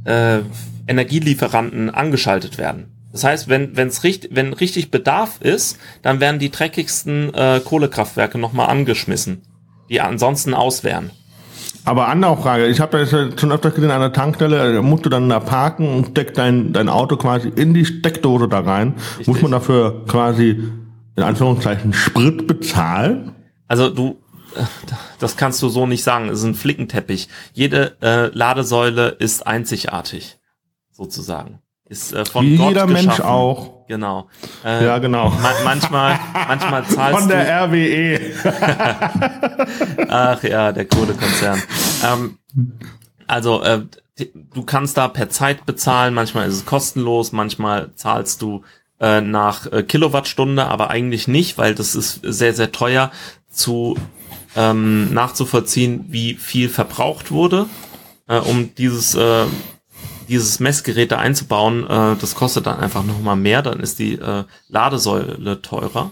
[0.06, 0.40] äh,
[0.88, 2.92] Energielieferanten angeschaltet werden.
[3.12, 8.38] Das heißt, wenn wenn's richtig, wenn richtig Bedarf ist, dann werden die dreckigsten äh, Kohlekraftwerke
[8.38, 9.42] nochmal angeschmissen,
[9.90, 11.12] die ansonsten auswären.
[11.86, 15.10] Aber andere Frage, ich habe das schon öfters gesehen an der Tankstelle, da musst du
[15.10, 18.96] dann da parken und steckst dein, dein Auto quasi in die Steckdose da rein.
[19.26, 20.64] Muss man dafür quasi
[21.16, 23.36] in Anführungszeichen Sprit bezahlen?
[23.68, 24.22] Also du,
[25.20, 26.30] das kannst du so nicht sagen.
[26.30, 27.28] Es ist ein Flickenteppich.
[27.54, 30.40] Jede äh, Ladesäule ist einzigartig,
[30.92, 31.60] sozusagen.
[31.90, 33.26] Ist äh, von Wie Gott jeder Mensch geschaffen.
[33.26, 33.86] auch.
[33.88, 34.30] Genau.
[34.64, 35.30] Äh, Ja, genau.
[35.32, 37.36] Ma manchmal, manchmal zahlst Von du.
[37.36, 38.20] der RWE.
[40.08, 41.62] Ach ja, der Kohlekonzern.
[42.06, 42.38] ähm,
[43.28, 43.82] also äh,
[44.54, 46.14] du kannst da per Zeit bezahlen.
[46.14, 47.32] Manchmal ist es kostenlos.
[47.32, 48.64] Manchmal zahlst du
[49.00, 53.12] äh, nach äh, Kilowattstunde, aber eigentlich nicht, weil das ist sehr sehr teuer
[53.50, 53.98] zu
[54.56, 57.68] ähm, nachzuvollziehen, wie viel verbraucht wurde,
[58.28, 59.46] äh, um dieses äh,
[60.30, 61.84] dieses Messgerät da einzubauen.
[61.84, 63.62] Äh, das kostet dann einfach noch mal mehr.
[63.62, 66.12] Dann ist die äh, Ladesäule teurer.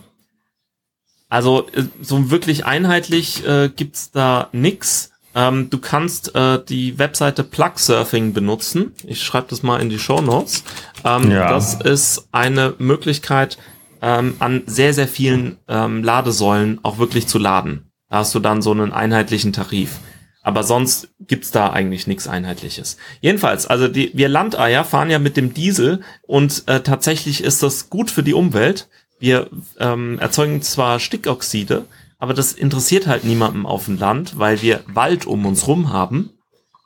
[1.30, 5.12] Also äh, so wirklich einheitlich äh, gibt's da nix.
[5.36, 8.94] Ähm, du kannst äh, die Webseite Plugsurfing benutzen.
[9.06, 10.64] Ich schreibe das mal in die Show Notes.
[11.04, 11.50] Ähm, Ja.
[11.50, 13.58] Das ist eine Möglichkeit,
[14.02, 17.92] ähm, an sehr, sehr vielen ähm, Ladesäulen auch wirklich zu laden.
[18.10, 20.00] Da hast du dann so einen einheitlichen Tarif.
[20.48, 22.96] Aber sonst gibt's da eigentlich nichts Einheitliches.
[23.20, 27.90] Jedenfalls, also die, wir Landeier fahren ja mit dem Diesel und äh, tatsächlich ist das
[27.90, 28.88] gut für die Umwelt.
[29.20, 31.84] Wir ähm, erzeugen zwar Stickoxide,
[32.18, 36.30] aber das interessiert halt niemandem auf dem Land, weil wir Wald um uns rum haben.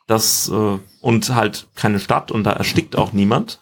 [0.08, 3.60] Das äh, und halt keine Stadt und da erstickt auch niemand.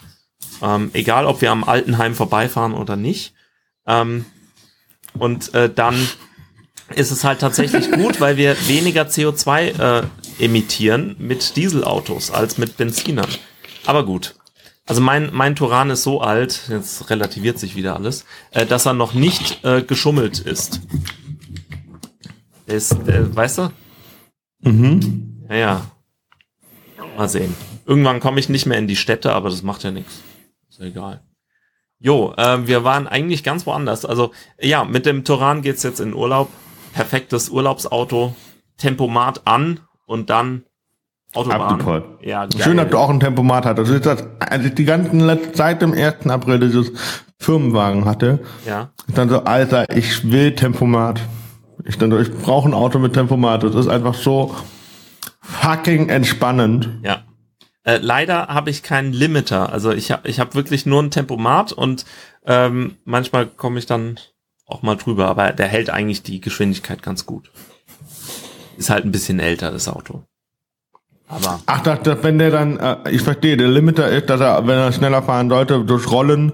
[0.61, 3.33] Ähm, egal, ob wir am Altenheim vorbeifahren oder nicht.
[3.85, 4.23] Ähm,
[5.17, 6.07] und äh, dann
[6.95, 10.03] ist es halt tatsächlich gut, weil wir weniger CO2 äh,
[10.39, 13.29] emittieren mit Dieselautos als mit Benzinern.
[13.85, 14.35] Aber gut.
[14.85, 18.93] Also mein, mein Turan ist so alt, jetzt relativiert sich wieder alles, äh, dass er
[18.93, 20.81] noch nicht äh, geschummelt ist.
[22.65, 23.71] Ist, der, weißt du?
[24.61, 25.45] Mhm.
[25.49, 25.91] Ja, ja.
[27.17, 27.55] Mal sehen.
[27.85, 30.21] Irgendwann komme ich nicht mehr in die Städte, aber das macht ja nichts.
[30.69, 31.21] Ist ja egal.
[31.99, 34.05] Jo, äh, wir waren eigentlich ganz woanders.
[34.05, 36.49] Also ja, mit dem Turan geht's jetzt in Urlaub.
[36.93, 38.35] Perfektes Urlaubsauto.
[38.77, 40.63] Tempomat an und dann
[41.33, 41.61] Autobahn.
[41.61, 42.05] Abgepollt.
[42.21, 42.61] Ja, geil.
[42.63, 45.93] Schön, dass du auch ein Tempomat ist das, als ich die ganzen letzte Zeit im
[45.93, 46.25] 1.
[46.27, 46.91] April dieses
[47.39, 51.21] Firmenwagen hatte, Ja, ich dann so, Alter, ich will Tempomat.
[51.85, 53.63] Ich dann so, ich brauche ein Auto mit Tempomat.
[53.63, 54.55] Das ist einfach so
[55.41, 56.89] fucking entspannend.
[57.03, 57.23] ja.
[57.85, 59.71] Äh, leider habe ich keinen Limiter.
[59.71, 62.05] Also ich habe ich hab wirklich nur ein Tempomat und
[62.45, 64.19] ähm, manchmal komme ich dann
[64.69, 67.51] auch mal drüber, aber der hält eigentlich die Geschwindigkeit ganz gut.
[68.77, 70.23] Ist halt ein bisschen älter, das Auto.
[71.27, 74.65] Aber Ach, dass, dass wenn der dann, äh, ich verstehe, der Limiter ist, dass er,
[74.65, 76.53] wenn er schneller fahren sollte, durch Rollen,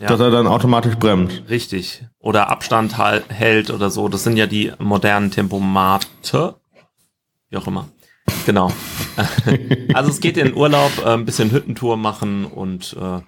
[0.00, 0.08] Ja.
[0.08, 1.42] dass er dann automatisch bremst.
[1.48, 2.04] richtig.
[2.18, 4.08] Oder Abstand hal- hält oder so.
[4.08, 6.56] Das sind ja die modernen Tempomate.
[7.48, 7.88] Wie auch immer.
[8.46, 8.70] Genau.
[9.94, 13.20] also es geht in den Urlaub, äh, ein bisschen Hüttentour machen und äh,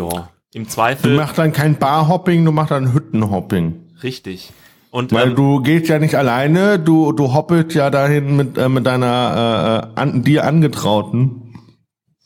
[0.00, 3.94] ja, im Du Zweifel machst dann kein Barhopping, du machst dann Hüttenhopping.
[4.02, 4.52] richtig.
[4.90, 8.70] Und Weil ähm, du gehst ja nicht alleine, du, du hoppelst ja dahin mit, äh,
[8.70, 11.54] mit deiner äh, an, dir angetrauten.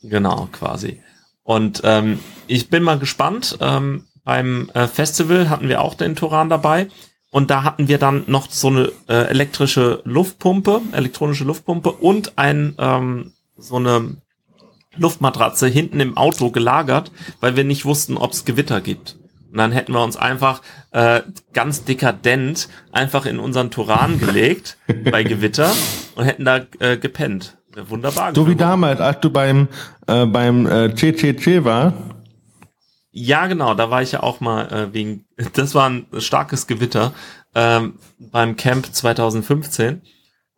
[0.01, 1.01] Genau, quasi.
[1.43, 3.57] Und ähm, ich bin mal gespannt.
[3.59, 6.87] Ähm, beim äh, Festival hatten wir auch den Turan dabei.
[7.31, 12.75] Und da hatten wir dann noch so eine äh, elektrische Luftpumpe, elektronische Luftpumpe und ein
[12.77, 14.17] ähm, so eine
[14.95, 19.17] Luftmatratze hinten im Auto gelagert, weil wir nicht wussten, ob es Gewitter gibt.
[19.51, 21.21] Und dann hätten wir uns einfach äh,
[21.53, 24.77] ganz dekadent einfach in unseren Turan gelegt
[25.11, 25.71] bei Gewitter
[26.15, 27.57] und hätten da äh, gepennt.
[27.87, 28.33] Wunderbar.
[28.35, 29.67] So wie damals, als du beim,
[30.07, 31.95] äh, beim äh, CCC warst.
[33.11, 37.13] Ja, genau, da war ich ja auch mal äh, wegen, das war ein starkes Gewitter
[37.53, 40.01] ähm, beim Camp 2015.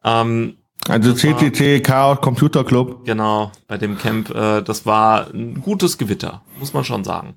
[0.04, 3.06] Ähm, Also CCC Chaos Computer Club.
[3.06, 7.36] genau, bei dem Camp, äh, das war ein gutes Gewitter, muss man schon sagen.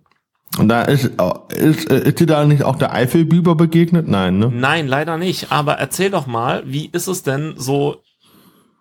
[0.58, 1.10] Und da ist,
[1.50, 4.08] ist, äh, ist dir da nicht auch der Eifelbiber begegnet?
[4.08, 4.50] Nein, ne?
[4.52, 5.52] Nein, leider nicht.
[5.52, 8.02] Aber erzähl doch mal, wie ist es denn so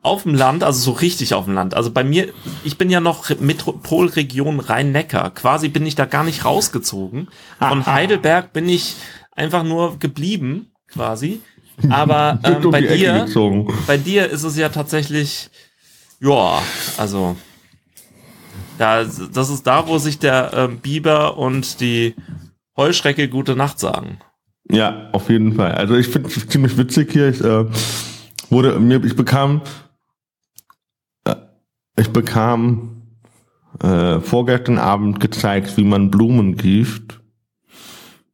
[0.02, 1.74] auf dem Land, also so richtig auf dem Land?
[1.74, 2.30] Also bei mir,
[2.64, 5.32] ich bin ja noch Metropolregion Rhein-Neckar.
[5.32, 7.28] Quasi bin ich da gar nicht rausgezogen.
[7.60, 8.96] Von Heidelberg bin ich
[9.36, 11.42] einfach nur geblieben, quasi.
[11.90, 13.28] Aber ähm, bei dir,
[13.86, 15.50] bei dir ist es ja tatsächlich,
[16.20, 16.62] ja,
[16.98, 17.36] also
[18.78, 22.16] da, das ist da, wo sich der ähm, Biber und die
[22.76, 24.20] Heuschrecke gute Nacht sagen.
[24.70, 25.72] Ja, auf jeden Fall.
[25.72, 27.30] Also ich finde es ziemlich witzig hier.
[27.30, 27.66] Ich äh,
[28.50, 29.62] wurde mir, ich bekam,
[31.24, 31.36] äh,
[31.98, 33.02] ich bekam
[33.82, 37.20] äh, vorgestern Abend gezeigt, wie man Blumen gießt.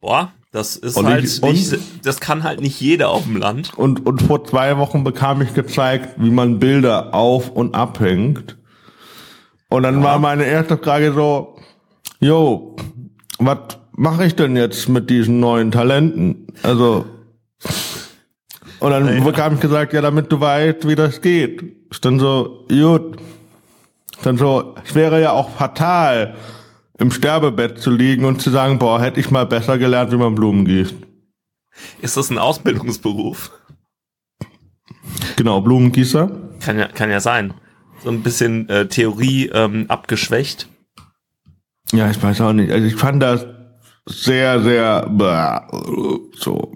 [0.00, 3.72] Boah, das ist Und halt ich- nicht, das kann halt nicht jeder auf dem Land.
[3.76, 8.56] Und, und vor zwei Wochen bekam ich gezeigt, wie man Bilder auf- und abhängt.
[9.68, 11.56] Und dann war meine erste Frage so,
[12.20, 12.76] jo,
[13.38, 13.58] was
[13.96, 16.46] mache ich denn jetzt mit diesen neuen Talenten?
[16.62, 17.04] Also,
[18.78, 19.24] und dann Ja.
[19.24, 21.64] bekam ich gesagt, ja, damit du weißt, wie das geht.
[21.90, 23.16] Ist dann so, gut.
[24.22, 26.36] Dann so, es wäre ja auch fatal,
[26.98, 30.34] im Sterbebett zu liegen und zu sagen, boah, hätte ich mal besser gelernt, wie man
[30.34, 30.94] Blumen gießt.
[32.00, 33.50] Ist das ein Ausbildungsberuf?
[35.36, 36.30] Genau, Blumengießer.
[36.60, 37.54] Kann ja, kann ja sein.
[38.02, 40.68] So ein bisschen äh, Theorie ähm, abgeschwächt.
[41.92, 42.70] Ja, ich weiß auch nicht.
[42.70, 43.46] Also ich fand das
[44.06, 45.10] sehr, sehr
[46.34, 46.72] so.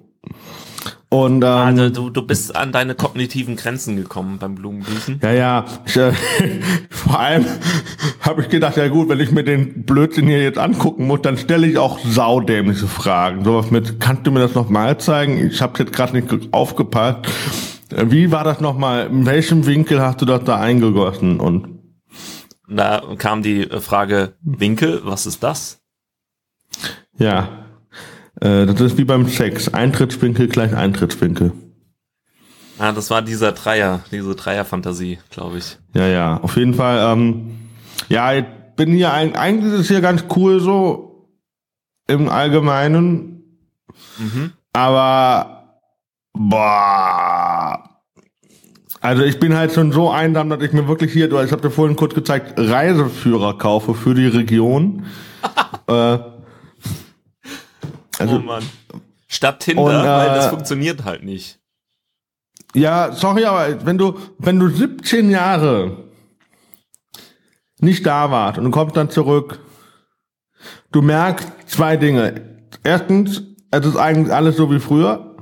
[1.10, 5.20] Und ähm, Also du, du bist an deine kognitiven Grenzen gekommen beim Blumengießen.
[5.22, 6.12] ja, ja, ich, äh,
[6.90, 7.46] vor allem
[8.20, 11.38] habe ich gedacht, ja gut, wenn ich mir den Blödsinn hier jetzt angucken muss, dann
[11.38, 13.42] stelle ich auch saudämliche Fragen.
[13.42, 15.46] Sowas mit, kannst du mir das nochmal zeigen?
[15.48, 17.26] Ich habe jetzt gerade nicht aufgepasst.
[17.90, 19.06] Äh, Wie war das nochmal?
[19.06, 21.40] In welchem Winkel hast du das da eingegossen?
[21.40, 21.78] Und
[22.68, 25.80] Da kam die Frage, Winkel, was ist das?
[27.18, 27.64] ja,
[28.40, 29.72] äh, das ist wie beim Sex.
[29.72, 31.52] Eintrittswinkel gleich Eintrittswinkel.
[32.78, 35.78] Ah, das war dieser Dreier, diese Dreierfantasie, glaube ich.
[35.94, 37.12] Ja, ja, auf jeden Fall.
[37.12, 37.58] Ähm,
[38.08, 38.44] ja, ich
[38.76, 41.28] bin hier ein, eigentlich ist es hier ganz cool so
[42.06, 43.42] im Allgemeinen,
[44.18, 44.52] Mhm.
[44.72, 45.80] aber
[46.32, 47.82] boah.
[49.00, 51.70] Also ich bin halt schon so einsam, dass ich mir wirklich hier, ich habe dir
[51.70, 55.04] vorhin kurz gezeigt, Reiseführer kaufe für die Region.
[55.88, 56.18] äh,
[58.20, 58.64] also oh Mann.
[59.26, 61.58] Statt Tinder, Und, äh, weil das funktioniert halt nicht.
[62.74, 66.08] Ja, sorry, aber wenn du, wenn du 17 Jahre
[67.80, 69.60] nicht da warst und du kommst dann zurück,
[70.92, 72.66] du merkst zwei Dinge.
[72.82, 75.36] Erstens, es ist eigentlich alles so wie früher.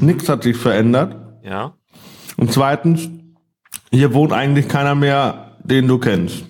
[0.00, 1.16] Nichts hat sich verändert.
[1.42, 1.74] Ja.
[2.36, 3.08] Und zweitens,
[3.90, 6.44] hier wohnt eigentlich keiner mehr, den du kennst.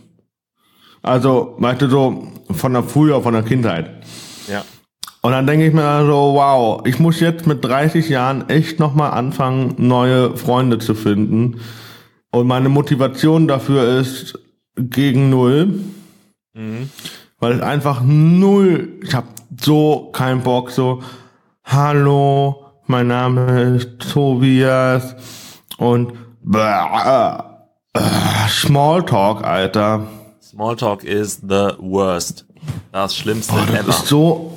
[1.02, 3.99] Also, weißt du, so von der früher, von der Kindheit.
[5.22, 9.11] Und dann denke ich mir so, wow, ich muss jetzt mit 30 Jahren echt nochmal
[9.12, 11.61] anfangen, neue Freunde zu finden.
[12.30, 14.38] Und meine Motivation dafür ist
[14.76, 15.80] gegen null,
[16.54, 16.90] Mhm.
[17.38, 19.26] weil es einfach null, ich habe
[19.61, 21.02] so keinen Bock, so,
[21.64, 25.14] hallo, mein Name ist Tobias
[25.76, 26.12] und
[27.94, 30.06] äh, Smalltalk, Alter.
[30.42, 32.46] Smalltalk is the worst.
[32.92, 33.88] Das Schlimmste Oh, das ever.
[33.90, 34.49] ist so,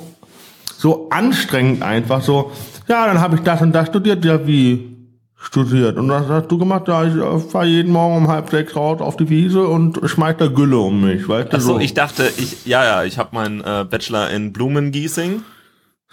[0.84, 2.22] so anstrengend einfach.
[2.22, 2.52] So,
[2.88, 4.22] ja, dann habe ich das und das studiert.
[4.22, 4.98] Ja, wie
[5.34, 5.96] studiert?
[5.96, 6.86] Und was hast du gemacht?
[6.88, 10.36] Ja, ich äh, fahre jeden Morgen um halb sechs raus auf die Wiese und schmeiß
[10.36, 11.56] da Gülle um mich, weißt du?
[11.56, 15.40] Achso, ich dachte, ich, ja, ja, ich habe meinen äh, Bachelor in Blumengießing.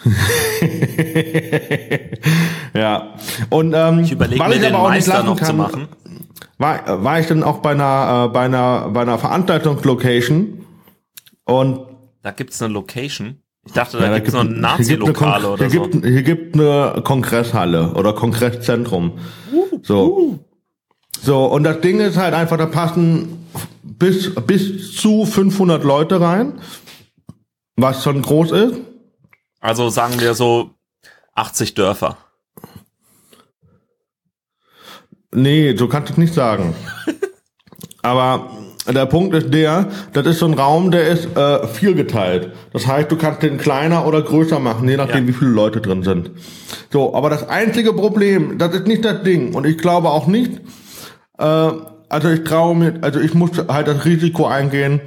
[2.74, 3.14] ja.
[3.50, 5.54] Und ähm, Ich überlege weil mir ich den aber auch nicht Meister noch kann, zu
[5.54, 5.90] machen.
[6.58, 10.66] War, war ich dann auch bei einer, äh, bei einer, bei einer Veranstaltungslocation
[11.44, 11.82] und
[12.24, 13.42] Da gibt's eine Location.
[13.65, 15.88] Ich dachte, da Ja, gibt's noch gibt eine Nazi-Lokale Kon- oder hier so.
[15.89, 19.19] Gibt, hier gibt eine Kongresshalle oder Kongresszentrum.
[19.84, 20.39] So.
[21.21, 23.45] So, und das Ding ist halt einfach, da passen
[23.84, 26.60] bis, bis zu 500 Leute rein,
[27.76, 28.80] was schon groß ist.
[29.60, 30.71] Also sagen wir so
[31.36, 32.17] 80 Dörfer.
[35.34, 36.76] Nee, so kannst du es nicht sagen.
[38.02, 38.52] Aber
[38.88, 42.52] der Punkt ist der, das ist so ein Raum, der ist äh, vielgeteilt.
[42.74, 45.28] Das heißt, du kannst den kleiner oder größer machen, je nachdem, Ja.
[45.28, 46.32] wie viele Leute drin sind.
[46.89, 49.54] So, aber das einzige Problem, das ist nicht das Ding.
[49.54, 50.62] Und ich glaube auch nicht,
[51.38, 51.44] äh,
[52.10, 55.00] also ich traue mir, also ich muss halt das Risiko eingehen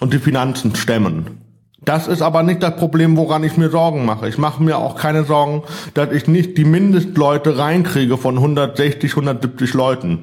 [0.00, 1.38] und die Finanzen stemmen.
[1.82, 4.28] Das ist aber nicht das Problem, woran ich mir Sorgen mache.
[4.28, 5.62] Ich mache mir auch keine Sorgen,
[5.94, 10.20] dass ich nicht die Mindestleute reinkriege von 160, 170 Leuten,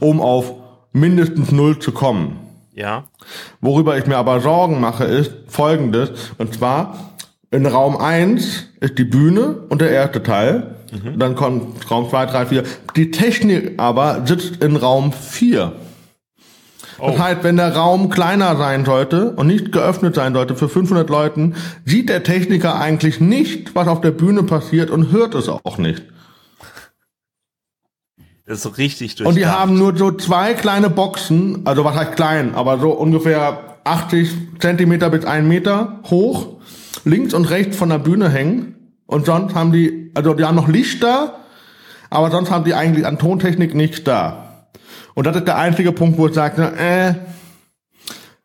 [0.00, 0.54] um auf
[0.92, 2.40] mindestens null zu kommen.
[2.74, 3.04] Ja.
[3.60, 6.10] Worüber ich mir aber Sorgen mache, ist folgendes.
[6.38, 7.14] Und zwar,
[7.50, 10.74] in Raum 1 ist die Bühne und der erste Teil.
[11.16, 12.62] Dann kommt Raum 2, 3, 4.
[12.94, 15.72] Die Technik aber sitzt in Raum 4.
[16.98, 17.18] Das Oh.
[17.18, 21.54] heißt, wenn der Raum kleiner sein sollte und nicht geöffnet sein sollte für 500 Leuten,
[21.84, 26.04] sieht der Techniker eigentlich nicht, was auf der Bühne passiert und hört es auch nicht.
[28.46, 29.28] Das ist so richtig durch.
[29.28, 33.78] Und die haben nur so zwei kleine Boxen, also was heißt klein, aber so ungefähr
[33.84, 36.58] 80 Zentimeter bis 1 Meter hoch,
[37.04, 38.74] links und rechts von der Bühne hängen.
[39.06, 41.38] Und sonst haben die, also die haben noch Lichter,
[42.10, 44.66] aber sonst haben die eigentlich an Tontechnik nichts da.
[45.14, 47.14] Und das ist der einzige Punkt, wo ich sage, äh,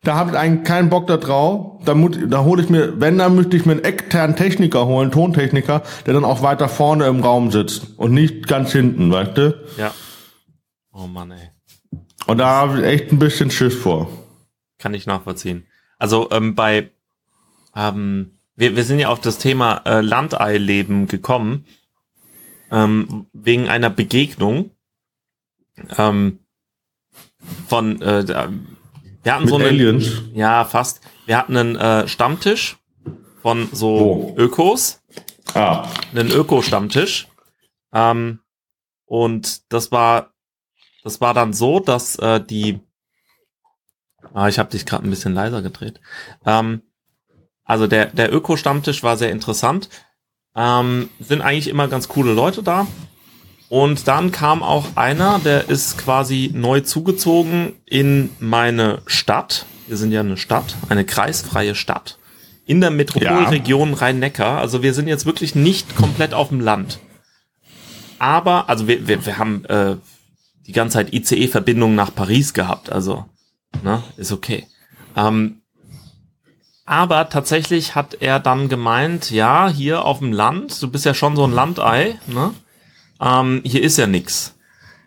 [0.04, 1.82] da habe ich eigentlich keinen Bock da drauf.
[1.86, 5.84] Da, da hole ich mir, wenn, dann müsste ich mir einen externen Techniker holen, Tontechniker,
[6.06, 9.60] der dann auch weiter vorne im Raum sitzt und nicht ganz hinten, weißt du?
[9.78, 9.94] Ja.
[10.94, 11.50] Oh Mann, ey.
[12.28, 14.10] Und da habe ich echt ein bisschen Schiss vor.
[14.78, 15.66] Kann ich nachvollziehen.
[15.98, 16.92] Also ähm, bei
[17.76, 21.66] ähm, wir, wir sind ja auf das Thema äh, Landeileben gekommen
[22.72, 24.72] ähm, wegen einer Begegnung
[25.98, 26.40] ähm,
[27.68, 28.50] von äh,
[29.30, 30.22] wir hatten Mit so einen Aliens.
[30.34, 32.78] ja fast wir hatten einen äh, Stammtisch
[33.42, 34.36] von so Wo?
[34.38, 35.00] Ökos
[35.54, 37.28] Ah, einen Öko-Stammtisch.
[37.94, 38.40] Ähm,
[39.06, 40.32] und das war,
[41.04, 42.80] das war dann so, dass äh, die,
[44.34, 46.00] ah, ich habe dich gerade ein bisschen leiser gedreht.
[46.46, 46.84] Ähm,
[47.64, 49.90] also der der Öko-Stammtisch war sehr interessant.
[50.56, 52.88] Ähm, sind eigentlich immer ganz coole Leute da.
[53.70, 59.66] Und dann kam auch einer, der ist quasi neu zugezogen in meine Stadt.
[59.88, 62.18] Wir sind ja eine Stadt, eine kreisfreie Stadt
[62.66, 64.60] in der Metropolregion Rhein-Neckar.
[64.60, 67.00] Also wir sind jetzt wirklich nicht komplett auf dem Land.
[68.20, 69.96] Aber, also wir, wir, wir haben äh,
[70.68, 72.92] die ganze Zeit ICE-Verbindungen nach Paris gehabt.
[72.92, 73.26] Also,
[73.82, 74.68] ne, ist okay.
[75.16, 75.62] Ähm,
[76.86, 81.36] aber tatsächlich hat er dann gemeint, ja, hier auf dem Land, du bist ja schon
[81.36, 82.52] so ein Landei, ne?
[83.22, 84.56] Ähm, hier ist ja nix.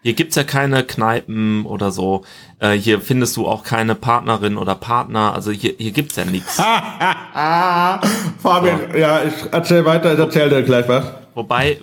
[0.03, 2.25] Hier gibt's ja keine Kneipen oder so.
[2.59, 5.33] Äh, hier findest du auch keine Partnerin oder Partner.
[5.33, 6.57] Also hier, hier gibt's ja nix.
[8.42, 11.05] Fabian, ja, ich erzähl weiter, ich erzähl dir gleich was.
[11.35, 11.79] Wobei,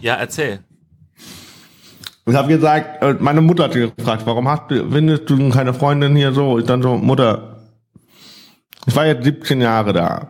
[0.00, 0.60] ja, erzähl.
[2.26, 6.14] Ich habe gesagt, äh, meine Mutter hat gefragt, warum hast du, findest du keine Freundin
[6.14, 6.60] hier so?
[6.60, 7.56] Ich dann so, Mutter,
[8.86, 10.28] ich war jetzt 17 Jahre da.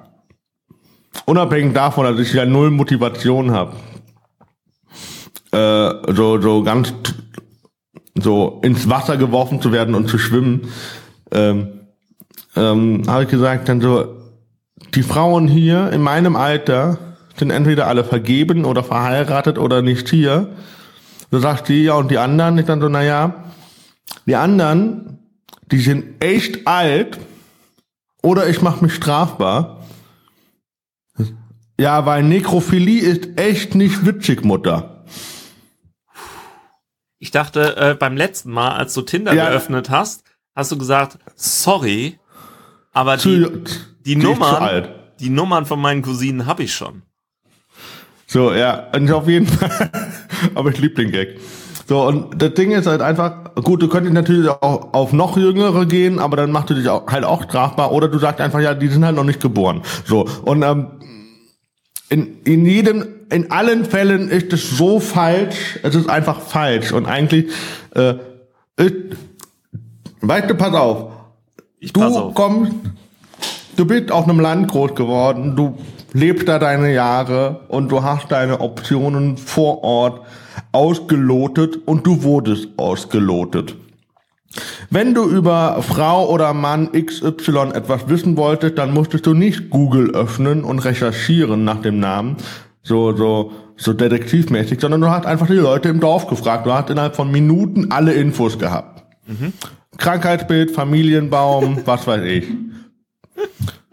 [1.27, 3.77] Unabhängig davon, dass ich ja null Motivation habe.
[5.53, 6.93] Äh, so, so ganz
[8.15, 10.69] so ins Wasser geworfen zu werden und zu schwimmen,
[11.33, 11.69] ähm,
[12.57, 14.17] ähm, habe ich gesagt, dann so,
[14.95, 16.99] die Frauen hier in meinem Alter
[17.37, 20.49] sind entweder alle vergeben oder verheiratet oder nicht hier.
[21.31, 22.59] Du sagst die ja und die anderen.
[22.59, 23.45] Ich dann so, naja,
[24.27, 25.19] die anderen,
[25.71, 27.19] die sind echt alt
[28.23, 29.85] oder ich mache mich strafbar.
[31.79, 35.05] Ja, weil Nekrophilie ist echt nicht witzig, Mutter.
[37.23, 39.51] Ich dachte, äh, beim letzten Mal, als du Tinder Ja.
[39.51, 40.25] geöffnet hast,
[40.57, 42.19] hast du gesagt, sorry,
[42.93, 43.41] aber Zu, die,
[44.07, 44.89] die die zu Nummern,
[45.21, 47.03] die Nummern von meinen Cousinen habe ich schon.
[48.27, 49.91] So, ja, und auf jeden Fall.
[50.55, 51.39] Aber ich lieb den Gag.
[51.87, 55.85] So, und das Ding ist halt einfach, gut, du könntest natürlich auch auf noch jüngere
[55.87, 57.93] gehen, aber dann machst du dich auch, halt auch strafbar.
[57.93, 59.83] Oder du sagst einfach, ja, die sind halt noch nicht geboren.
[60.07, 61.00] So, und ähm,
[62.11, 66.93] in, in jedem, in allen Fällen ist es so falsch, es ist einfach falsch.
[66.93, 67.47] Und eigentlich,
[67.95, 68.15] äh,
[68.77, 68.95] ist,
[70.21, 71.13] weißt du, pass auf,
[71.79, 72.35] Ich pass Du auf.
[72.35, 72.73] kommst,
[73.77, 75.79] du bist auf einem Land groß geworden, du
[76.13, 80.27] lebst da deine Jahre und du hast deine Optionen vor Ort
[80.73, 83.77] ausgelotet und du wurdest ausgelotet.
[84.91, 90.11] Wenn du über Frau oder Mann XY etwas wissen wolltest, dann musstest du nicht Google
[90.11, 92.37] öffnen und recherchieren nach dem Namen,
[92.83, 96.67] so, so, so detektivmäßig, sondern du hast einfach die Leute im Dorf gefragt.
[96.67, 99.05] Du hast innerhalb von Minuten alle Infos gehabt.
[99.99, 102.49] Krankheitsbild, Familienbaum, was weiß ich.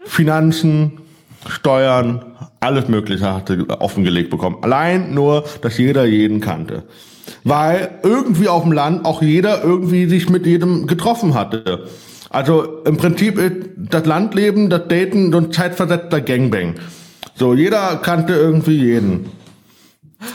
[0.04, 1.00] Finanzen,
[1.46, 2.24] Steuern,
[2.60, 4.56] alles Mögliche hatte offengelegt bekommen.
[4.62, 6.84] Allein nur, dass jeder jeden kannte.
[7.44, 11.88] Weil irgendwie auf dem Land auch jeder irgendwie sich mit jedem getroffen hatte.
[12.30, 16.74] Also im Prinzip ist das Landleben, das Daten so ein zeitversetzter Gangbang.
[17.34, 19.26] So, jeder kannte irgendwie jeden.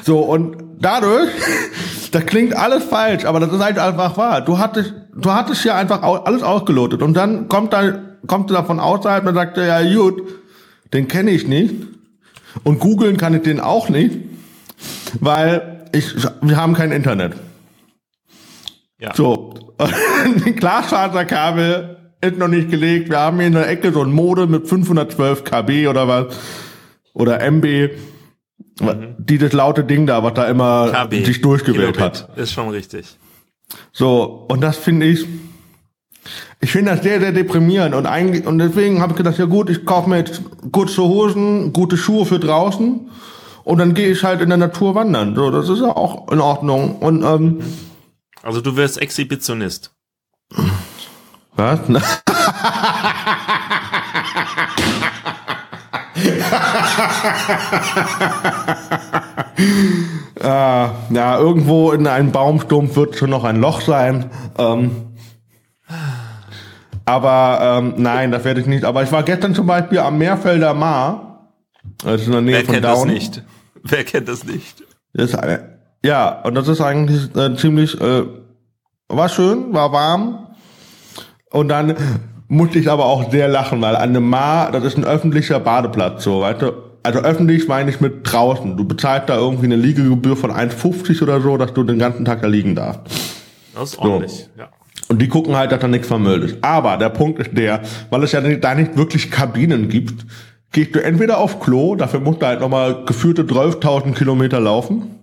[0.04, 1.30] So, und dadurch,
[2.12, 4.42] das klingt alles falsch, aber das ist halt einfach wahr.
[4.42, 8.80] Du hattest, du hattest ja einfach alles ausgelotet und dann kommt da, kommt da von
[8.80, 10.24] außerhalb und sagt, ja gut,
[10.94, 11.76] den kenne ich nicht
[12.64, 14.18] und googeln kann ich den auch nicht,
[15.20, 17.34] weil ich, wir haben kein Internet.
[19.00, 19.14] Ja.
[19.16, 19.54] So,
[20.46, 23.10] die Glasfaserkabel ist noch nicht gelegt.
[23.10, 26.36] Wir haben hier in der Ecke so ein Mode mit 512 KB oder was.
[27.14, 27.92] Oder MB.
[29.20, 31.26] Dieses laute Ding da, was da immer KB.
[31.26, 32.28] sich durchgewählt Kilobit.
[32.28, 32.38] hat.
[32.38, 33.18] Ist schon richtig.
[33.92, 35.28] So, und das finde ich,
[36.60, 37.94] ich finde das sehr, sehr deprimierend.
[37.94, 40.42] Und eigentlich, und deswegen habe ich gedacht, ja gut, ich kaufe mir jetzt
[40.72, 43.10] kurze Hosen, gute Schuhe für draußen.
[43.64, 45.36] Und dann gehe ich halt in der Natur wandern.
[45.36, 46.98] So, das ist ja auch in Ordnung.
[46.98, 47.62] Und, ähm,
[48.42, 49.92] Also du wirst Exhibitionist.
[51.56, 51.80] Was?
[51.88, 52.00] äh,
[61.14, 64.30] ja, irgendwo in einem Baumstumpf wird schon noch ein Loch sein.
[64.58, 65.14] Ähm,
[67.06, 68.86] aber ähm, nein, das werde ich nicht.
[68.86, 71.33] Aber ich war gestern zum Beispiel am Meerfelder Maar.
[72.04, 73.08] Das ist in der Nähe Wer von kennt das Down.
[73.08, 73.44] nicht?
[73.84, 74.84] Wer kennt das nicht?
[75.14, 78.24] Das ist eine, ja, und das ist eigentlich äh, ziemlich, äh,
[79.08, 80.48] war schön, war warm.
[81.52, 81.96] Und dann
[82.48, 86.24] musste ich aber auch sehr lachen, weil an dem Mar, das ist ein öffentlicher Badeplatz,
[86.24, 86.72] so, weißt du.
[87.06, 88.78] Also öffentlich meine ich mit draußen.
[88.78, 92.42] Du bezahlst da irgendwie eine Liegegebühr von 1,50 oder so, dass du den ganzen Tag
[92.42, 93.02] da liegen darfst.
[93.76, 94.50] Das ist ordentlich.
[94.58, 94.70] Ja.
[95.10, 96.58] Und die gucken halt, dass da nichts vermüllt ist.
[96.62, 100.26] Aber der Punkt ist der, weil es ja da nicht wirklich Kabinen gibt,
[100.74, 105.20] gehst du entweder auf Klo, dafür musst du halt nochmal geführte 12.000 Kilometer laufen,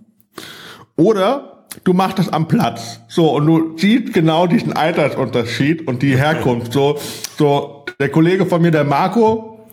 [0.95, 2.99] oder du machst das am Platz.
[3.07, 6.73] So, und du siehst genau diesen Altersunterschied und die Herkunft.
[6.73, 6.97] So,
[7.37, 9.67] so, der Kollege von mir, der Marco,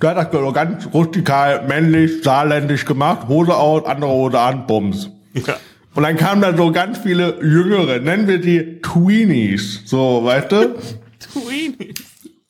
[0.00, 5.10] der hat das ganz rustikal, männlich, saarländisch gemacht, Hose aus, andere Hose an, Bums.
[5.34, 5.56] ja.
[5.94, 10.74] Und dann kamen da so ganz viele Jüngere, nennen wir die Tweenies, so, weißt du?
[11.20, 12.02] Tweenies.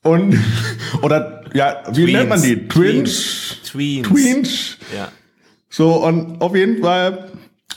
[0.04, 0.38] Und,
[1.02, 2.12] oder, ja, wie Tweens.
[2.12, 2.68] nennt man die?
[2.68, 3.56] Twins?
[3.64, 4.08] Tweens.
[4.08, 4.76] Tweens?
[4.96, 5.08] Ja.
[5.70, 7.30] So, und auf jeden Fall,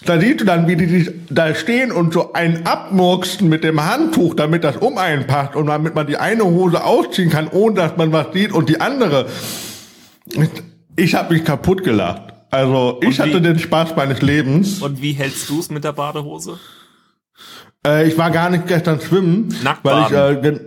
[0.05, 3.83] da siehst du dann, wie die sich da stehen und so einen abmurksen mit dem
[3.83, 7.75] Handtuch, damit das um einen passt und damit man die eine Hose ausziehen kann, ohne
[7.75, 9.27] dass man was sieht und die andere.
[10.95, 12.33] Ich habe mich kaputt gelacht.
[12.51, 14.81] Also, ich wie- hatte den Spaß meines Lebens.
[14.81, 16.59] Und wie hältst du es mit der Badehose?
[17.85, 20.59] Äh, ich war gar nicht gestern schwimmen, Nackt weil ich äh,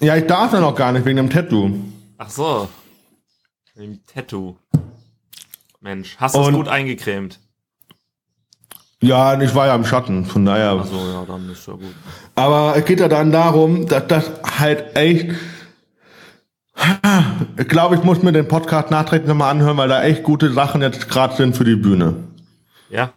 [0.00, 1.70] ja ich darf ja noch gar nicht wegen dem Tattoo.
[2.18, 2.68] Ach so.
[3.76, 4.56] Im Tattoo.
[5.80, 7.38] Mensch, hast du es gut eingecremt?
[9.00, 10.76] Ja, ich war ja im Schatten, von daher.
[10.82, 11.94] Ach so, ja, dann ist ja gut.
[12.34, 15.30] Aber es geht ja dann darum, dass das halt echt.
[17.56, 20.82] Ich glaube, ich muss mir den Podcast nachträglich nochmal anhören, weil da echt gute Sachen
[20.82, 22.16] jetzt gerade sind für die Bühne.
[22.90, 23.12] Ja,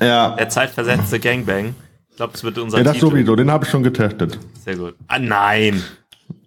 [0.00, 1.74] Ja, der zeitversetzte Gangbang.
[2.10, 3.06] Ich glaube, das wird unser ja das Titel.
[3.10, 4.38] sowieso, den habe ich schon getestet.
[4.64, 4.94] Sehr gut.
[5.08, 5.82] Ah, nein.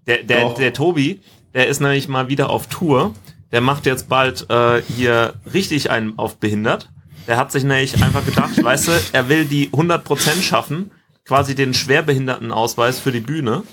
[0.07, 0.55] Der, der, Doch.
[0.55, 1.21] der Tobi,
[1.53, 3.13] der ist nämlich mal wieder auf Tour.
[3.51, 6.89] Der macht jetzt bald äh, hier richtig einen auf behindert.
[7.27, 10.91] Der hat sich nämlich einfach gedacht, weißt du, er will die 100% schaffen,
[11.25, 13.63] quasi den Schwerbehindertenausweis für die Bühne.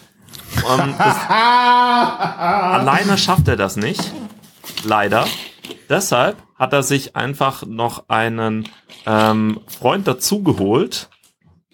[0.68, 4.12] Und das, alleine schafft er das nicht.
[4.84, 5.26] Leider.
[5.88, 8.68] Deshalb hat er sich einfach noch einen
[9.04, 11.08] ähm, Freund dazugeholt.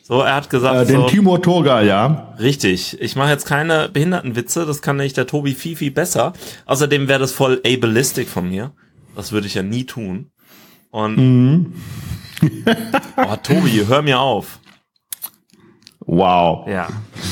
[0.03, 2.35] So, er hat gesagt, Äh, den so, Timo Turga, ja.
[2.41, 3.01] Richtig.
[3.01, 6.33] Ich mache jetzt keine Behindertenwitze, das kann nämlich der Tobi viel, viel besser.
[6.67, 8.73] Außerdem wäre das voll ableistic von mir.
[9.15, 10.33] Das würde ich ja nie tun.
[10.91, 11.73] Und
[13.17, 14.59] oh, Tobi, hör mir auf.
[16.01, 16.69] Wow.
[16.69, 16.89] Ja,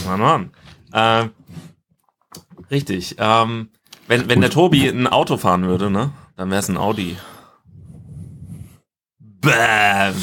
[0.06, 0.50] Mann, Mann.
[0.92, 1.28] Äh,
[2.70, 3.16] richtig.
[3.18, 3.70] Ähm,
[4.06, 7.16] wenn, wenn der Tobi ein Auto fahren würde, ne, dann wäre es ein Audi.
[9.18, 10.14] Bam.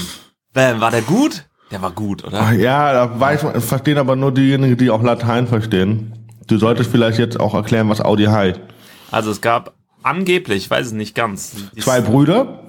[0.54, 0.80] Bam.
[0.80, 1.47] War der gut?
[1.72, 2.54] Der war gut, oder?
[2.54, 6.14] Ja, da weiß man, verstehen aber nur diejenigen, die auch Latein verstehen.
[6.48, 8.60] Du solltest vielleicht jetzt auch erklären, was Audi heißt.
[9.12, 12.64] Also es gab angeblich, ich weiß es nicht ganz, Zwei Brüder,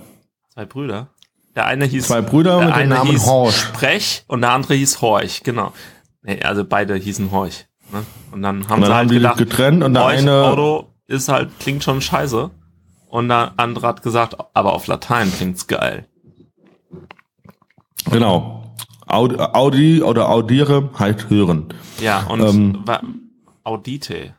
[0.53, 1.09] Zwei Brüder.
[1.55, 3.57] Der eine hieß Zwei Brüder der mit dem Namen Horch.
[3.57, 5.73] Sprech und der andere hieß Horch, genau.
[6.23, 7.67] Nee, also beide hießen Horch.
[7.93, 8.05] Ne?
[8.33, 10.89] Und dann haben Und dann sie halt haben gedacht, getrennt und der Horch eine- Auto
[11.07, 12.51] ist halt, klingt schon scheiße.
[13.09, 16.07] Und der andere hat gesagt, aber auf Latein klingt's geil.
[18.11, 18.65] genau.
[19.09, 21.67] Audi, Audi oder audiere heißt hören.
[22.01, 22.85] Ja, und Ähm.
[23.65, 24.35] Audite.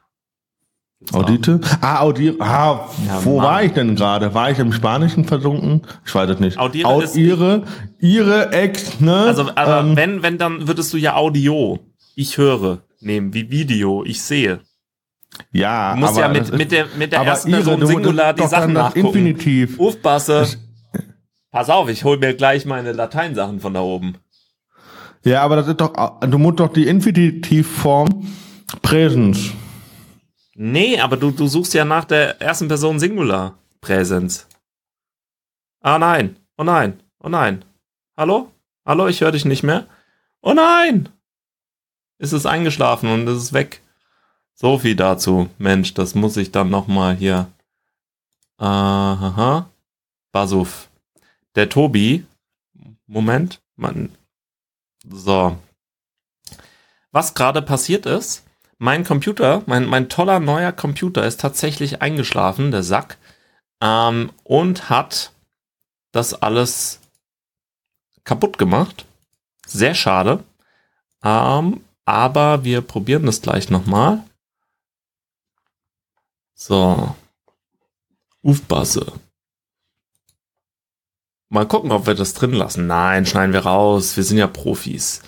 [1.14, 1.62] Audite?
[1.82, 2.36] Ah, audiere.
[2.40, 3.46] Ah, Ja, wo Mann.
[3.48, 4.34] war ich denn gerade?
[4.34, 5.82] War ich im Spanischen versunken?
[6.06, 6.58] Ich weiß es nicht.
[6.58, 7.64] Audiere ist- ihre,
[8.00, 9.16] ihre Ex, ne?
[9.16, 11.80] Also, aber Ähm, wenn, wenn, dann würdest du ja Audio,
[12.16, 14.60] ich höre, nehmen, wie Video, ich sehe.
[15.54, 18.46] ja, Du musst aber ja mit, mit der, mit der ersten ihre, Person Singular die
[18.48, 19.08] Sachen nachgucken.
[19.08, 19.80] Infinitiv.
[19.80, 20.48] Aufpasse.
[21.52, 24.16] Pass auf, ich hol mir gleich meine Lateinsachen von da oben.
[25.24, 28.28] Ja, aber das ist doch, du musst doch die Infinitivform
[28.82, 29.52] Präsens.
[30.56, 34.48] Nee, aber du, du suchst ja nach der ersten Person Singular Präsens.
[35.82, 37.64] Ah nein, oh nein, oh nein.
[38.18, 38.52] Hallo?
[38.86, 39.88] Hallo, ich höre dich nicht mehr.
[40.42, 41.10] Oh nein!
[42.18, 43.82] Ist es eingeschlafen und es ist weg.
[44.54, 45.50] So viel dazu.
[45.58, 47.48] Mensch, das muss ich dann nochmal hier.
[48.58, 49.70] Aha.
[50.34, 50.90] Basuf.
[51.56, 52.26] Der Tobi.
[53.08, 53.62] Moment.
[53.78, 54.10] Man.
[55.10, 55.58] So.
[57.12, 58.46] Was gerade passiert ist,
[58.78, 63.18] mein Computer, mein, mein toller neuer Computer ist tatsächlich eingeschlafen, der Sack,
[63.82, 65.34] ähm, und hat
[66.12, 67.02] das alles
[68.24, 69.06] kaputt gemacht.
[69.66, 70.44] Sehr schade.
[71.24, 74.24] Ähm, aber wir probieren das gleich nochmal.
[76.54, 77.16] So.
[78.42, 79.12] Ufbasse.
[81.50, 82.86] Mal gucken, ob wir das drin lassen.
[82.88, 84.16] Nein, schneiden wir raus.
[84.16, 85.22] Wir sind ja Profis.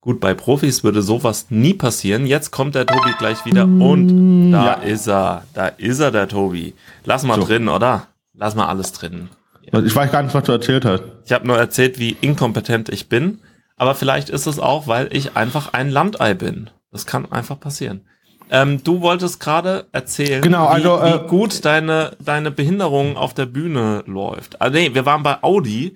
[0.00, 2.26] Gut, bei Profis würde sowas nie passieren.
[2.26, 4.72] Jetzt kommt der Tobi gleich wieder und da ja.
[4.74, 5.44] ist er.
[5.54, 6.74] Da ist er, der Tobi.
[7.04, 7.46] Lass mal So.
[7.46, 8.08] drin, oder?
[8.34, 9.28] Lass mal alles drin.
[9.62, 11.02] Ich weiß gar nicht, was du erzählt hast.
[11.24, 13.38] Ich habe nur erzählt, wie inkompetent ich bin.
[13.76, 16.68] Aber vielleicht ist es auch, weil ich einfach ein Landei bin.
[16.90, 18.02] Das kann einfach passieren.
[18.50, 23.34] Ähm, du wolltest gerade erzählen, Genau, wie, also, äh, wie gut deine, deine Behinderung auf
[23.34, 24.60] der Bühne läuft.
[24.60, 25.94] Ah, nee, wir waren bei Audi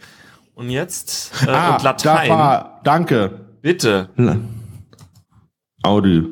[0.55, 2.29] und jetzt äh, ah, und Latein.
[2.29, 3.41] da war, danke.
[3.61, 4.09] Bitte.
[5.83, 6.25] Audi.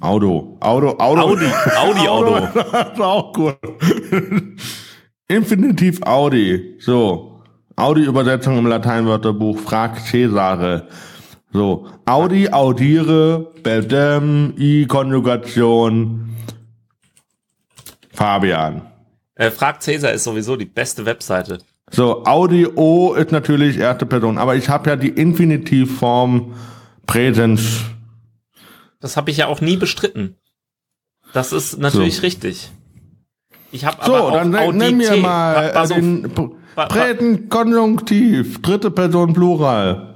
[0.00, 0.58] Auto.
[0.60, 1.20] Auto, Auto.
[1.22, 2.40] Audi, Audi Auto.
[2.54, 3.56] das ist auch gut.
[5.28, 6.76] Infinitiv Audi.
[6.78, 7.42] So.
[7.76, 9.58] Audi-Übersetzung im Lateinwörterbuch.
[9.58, 10.88] Frag Cäsare.
[11.54, 11.86] So.
[12.04, 16.34] Audi, audiere, bedem, I-Konjugation.
[18.12, 18.82] Fabian.
[19.36, 21.58] Äh, Frag Cäsar ist sowieso die beste Webseite.
[21.90, 26.54] So, Audi O ist natürlich erste Person, aber ich habe ja die Infinitivform
[27.06, 27.82] Präsens.
[29.00, 30.36] Das habe ich ja auch nie bestritten.
[31.32, 32.22] Das ist natürlich So.
[32.22, 32.70] richtig.
[33.70, 34.72] Ich habe So, aber auch dann Audité.
[34.72, 35.96] nimm mir mal äh, pass auf.
[35.98, 36.30] den P-
[36.74, 40.13] Pa- pa- Präsens Konjunktiv, dritte Person Plural.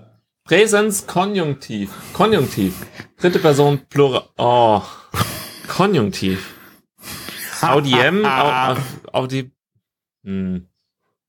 [0.48, 1.90] Präsens Konjunktiv.
[2.14, 2.86] Konjunktiv.
[3.18, 4.22] Dritte Person Plural.
[4.38, 4.80] Oh.
[5.68, 6.54] Konjunktiv.
[7.60, 8.24] Audiem.
[8.24, 8.76] Au,
[9.12, 9.52] Audi.
[10.24, 10.66] Hm.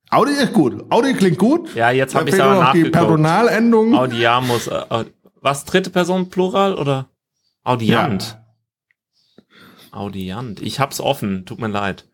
[0.09, 0.85] Audi ist gut.
[0.89, 1.75] Audi klingt gut.
[1.75, 2.91] Ja, jetzt habe ich aber noch die nachgeguckt.
[2.93, 3.93] Personalendung.
[3.95, 4.67] Audiamus.
[4.67, 5.65] Äh, Aud- was?
[5.65, 7.09] Dritte Person Plural oder?
[7.65, 8.37] Audiant.
[9.91, 10.61] Audiant.
[10.61, 11.45] Ich hab's offen.
[11.45, 12.07] Tut mir leid.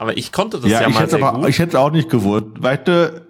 [0.00, 1.48] Aber ich konnte das ja, ja, ich mal hätte sehr aber, gut.
[1.50, 2.46] ich hätte auch nicht gewusst.
[2.58, 3.22] Weißt du,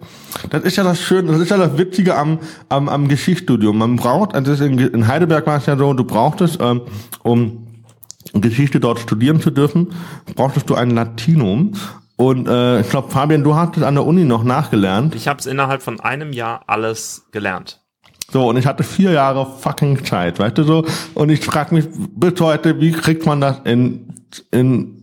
[0.51, 3.77] das ist ja das Schöne, das ist ja das Witzige am, am, am Geschichtsstudium.
[3.77, 6.83] Man braucht, also in, in Heidelberg war es ja so, du brauchtest, ähm,
[7.23, 7.67] um
[8.31, 9.89] Geschichte dort studieren zu dürfen,
[10.33, 11.73] brauchtest du ein Latinum.
[12.15, 15.13] Und äh, ich glaube, Fabian, du hattest an der Uni noch nachgelernt.
[15.13, 17.81] Ich habe es innerhalb von einem Jahr alles gelernt.
[18.31, 20.85] So, und ich hatte vier Jahre fucking Zeit, weißt du so?
[21.15, 25.00] Und ich frage mich bis heute, wie kriegt man das in, in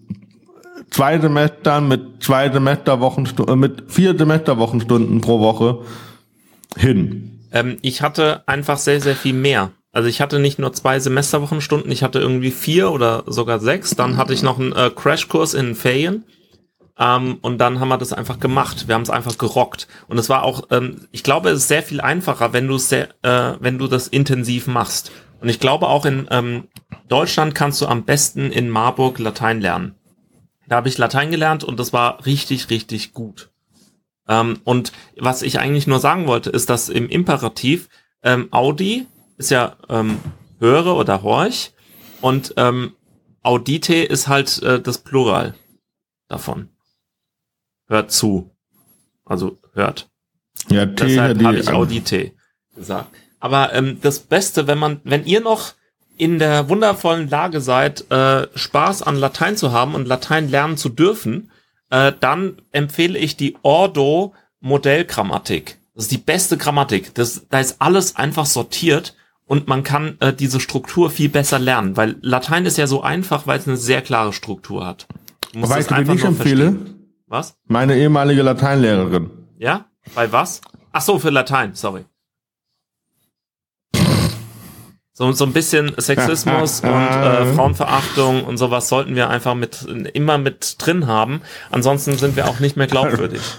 [0.90, 5.80] zwei Semestern mit zwei Semesterwochenstunden, äh, mit vier Semesterwochenstunden pro Woche
[6.76, 7.46] hin?
[7.52, 9.72] Ähm, ich hatte einfach sehr, sehr viel mehr.
[9.92, 13.96] Also ich hatte nicht nur zwei Semesterwochenstunden, ich hatte irgendwie vier oder sogar sechs.
[13.96, 16.24] Dann hatte ich noch einen äh, Crashkurs in Ferien.
[16.98, 18.88] Ähm, und dann haben wir das einfach gemacht.
[18.88, 19.88] Wir haben es einfach gerockt.
[20.08, 22.88] Und es war auch, ähm, ich glaube, es ist sehr viel einfacher, wenn du es
[22.88, 25.12] sehr, äh, wenn du das intensiv machst.
[25.40, 26.64] Und ich glaube auch in ähm,
[27.08, 29.94] Deutschland kannst du am besten in Marburg Latein lernen.
[30.68, 33.50] Da habe ich Latein gelernt und das war richtig, richtig gut.
[34.28, 37.88] Ähm, und was ich eigentlich nur sagen wollte, ist, dass im Imperativ
[38.22, 39.06] ähm, Audi
[39.38, 40.18] ist ja ähm,
[40.60, 41.72] höre oder horch
[42.20, 42.92] und ähm,
[43.42, 45.54] Audite ist halt äh, das Plural
[46.28, 46.68] davon.
[47.86, 48.50] Hört zu.
[49.24, 50.10] Also hört.
[50.68, 52.32] Ja, T, Deshalb habe ich Audite
[52.74, 53.14] gesagt.
[53.40, 55.74] Aber ähm, das Beste, wenn man, wenn ihr noch
[56.18, 60.88] in der wundervollen Lage seid, äh, Spaß an Latein zu haben und Latein lernen zu
[60.88, 61.50] dürfen,
[61.90, 65.78] äh, dann empfehle ich die Ordo Modellgrammatik.
[65.94, 67.14] Das ist die beste Grammatik.
[67.14, 69.14] Das, da ist alles einfach sortiert
[69.46, 73.46] und man kann äh, diese Struktur viel besser lernen, weil Latein ist ja so einfach,
[73.46, 75.06] weil es eine sehr klare Struktur hat.
[75.52, 76.72] Du musst Weißt du, wen ich empfehle?
[76.72, 76.94] verstehen.
[77.26, 77.56] Was?
[77.66, 79.30] Meine ehemalige Lateinlehrerin.
[79.58, 79.86] Ja?
[80.14, 80.60] Bei was?
[80.92, 82.04] Ach so, für Latein, sorry.
[85.18, 90.38] So, so ein bisschen Sexismus und äh, Frauenverachtung und sowas sollten wir einfach mit immer
[90.38, 91.40] mit drin haben.
[91.72, 93.42] Ansonsten sind wir auch nicht mehr glaubwürdig.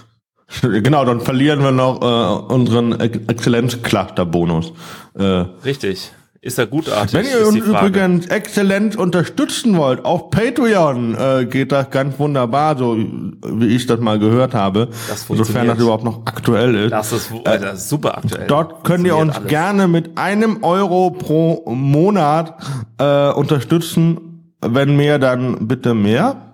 [0.64, 4.74] Genau, dann verlieren wir noch äh, unseren Exzellenzcluster-Bonus.
[5.14, 5.24] Äh,
[5.64, 6.12] Richtig.
[6.42, 7.14] Ist er gutartig?
[7.14, 12.98] Wenn ihr uns übrigens exzellent unterstützen wollt, auf Patreon äh, geht das ganz wunderbar, so
[12.98, 14.88] wie ich das mal gehört habe.
[15.10, 16.92] Das sofern das überhaupt noch aktuell ist.
[16.92, 18.48] Das ist, äh, das ist super aktuell.
[18.48, 19.50] Dort könnt ihr uns alles.
[19.50, 22.56] gerne mit einem Euro pro Monat
[23.00, 24.54] äh, unterstützen.
[24.62, 26.54] Wenn mehr, dann bitte mehr.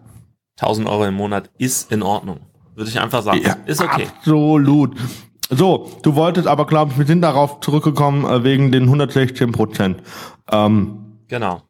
[0.59, 2.39] 1000 Euro im Monat ist in Ordnung.
[2.73, 3.41] Würde ich einfach sagen.
[3.43, 4.07] Ja, ist okay.
[4.17, 4.95] Absolut.
[5.49, 10.01] So, du wolltest aber, glaube ich, wir sind darauf zurückgekommen äh, wegen den 116 Prozent.
[10.51, 11.61] Ähm, genau.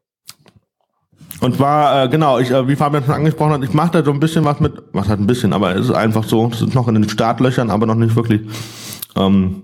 [1.41, 4.11] Und zwar, äh, genau, ich, äh, wie Fabian schon angesprochen hat, ich mache da so
[4.11, 6.73] ein bisschen was mit, was halt ein bisschen, aber es ist einfach so, es ist
[6.73, 8.41] noch in den Startlöchern, aber noch nicht wirklich,
[9.17, 9.63] ähm,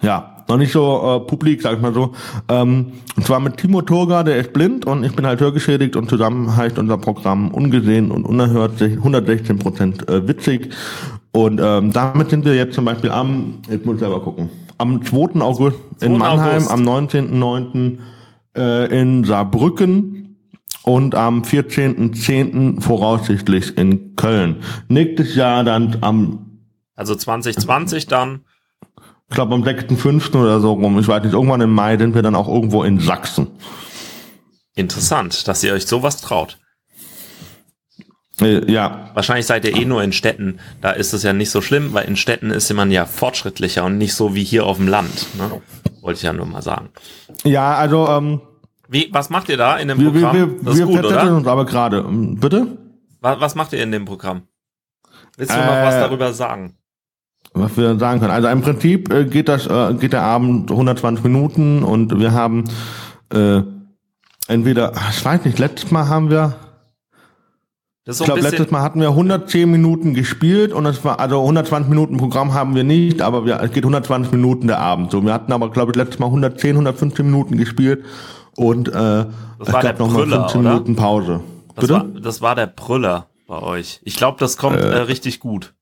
[0.00, 2.12] ja, noch nicht so äh, publik, sag ich mal so.
[2.48, 6.08] Ähm, und zwar mit Timo Turga, der ist blind und ich bin halt hörgeschädigt und
[6.08, 10.70] zusammen heißt unser Programm ungesehen und unerhört 116 Prozent äh, witzig.
[11.32, 15.04] Und ähm, damit sind wir jetzt zum Beispiel am, jetzt muss ich selber gucken, am
[15.04, 15.40] 2.
[15.40, 16.70] August in Mannheim, August.
[16.70, 17.98] am 19.09.
[18.56, 20.36] Äh, in Saarbrücken
[20.84, 22.80] und am 14.10.
[22.80, 24.56] voraussichtlich in Köln.
[24.88, 26.60] Nächstes Jahr dann am...
[26.94, 28.44] Also 2020 dann?
[29.34, 30.40] Ich glaube am 6.5.
[30.40, 30.96] oder so rum.
[31.00, 33.48] Ich weiß nicht, irgendwann im Mai sind wir dann auch irgendwo in Sachsen.
[34.76, 36.60] Interessant, dass ihr euch sowas traut.
[38.40, 39.10] Äh, ja.
[39.14, 40.60] Wahrscheinlich seid ihr eh nur in Städten.
[40.80, 43.98] Da ist es ja nicht so schlimm, weil in Städten ist man ja fortschrittlicher und
[43.98, 45.26] nicht so wie hier auf dem Land.
[45.36, 45.60] Ne?
[46.00, 46.90] Wollte ich ja nur mal sagen.
[47.42, 48.40] Ja, also ähm,
[48.88, 50.36] wie, was macht ihr da in dem wir, Programm?
[50.36, 51.34] Wir, wir, das ist wir gut, oder?
[51.34, 52.04] uns aber gerade.
[52.06, 52.68] Ähm, bitte?
[53.20, 54.42] Was, was macht ihr in dem Programm?
[55.36, 56.78] Willst du äh, noch was darüber sagen?
[57.54, 58.32] Was wir sagen können.
[58.32, 62.64] Also im Prinzip äh, geht das äh, geht der Abend 120 Minuten und wir haben
[63.32, 63.62] äh,
[64.48, 66.56] entweder, ich weiß nicht, letztes Mal haben wir
[68.06, 72.18] ich glaube, letztes Mal hatten wir 110 Minuten gespielt und es war, also 120 Minuten
[72.18, 75.10] Programm haben wir nicht, aber wir, es geht 120 Minuten der Abend.
[75.10, 78.04] So, wir hatten aber, glaube ich, letztes Mal 110, 115 Minuten gespielt
[78.56, 79.28] und äh, das
[79.60, 80.70] es gab noch mal 15 oder?
[80.70, 81.40] Minuten Pause.
[81.76, 84.00] Das war, das war der Brüller bei euch.
[84.04, 85.72] Ich glaube, das kommt äh, äh, richtig gut.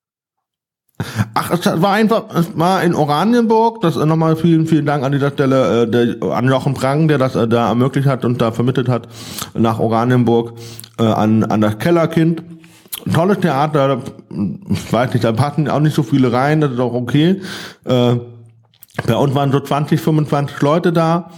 [1.34, 5.12] Ach, es war einfach, es war in Oranienburg, das äh, nochmal vielen, vielen Dank an
[5.12, 8.52] dieser Stelle, äh, der, an Jochen Prang, der das äh, da ermöglicht hat und da
[8.52, 9.08] vermittelt hat
[9.54, 10.54] nach Oranienburg
[10.98, 12.42] äh, an, an das Kellerkind.
[13.12, 14.00] Tolles Theater,
[14.70, 17.40] ich weiß nicht, da passen auch nicht so viele rein, das ist auch okay.
[17.84, 18.16] Äh,
[19.06, 21.30] bei uns waren so 20, 25 Leute da.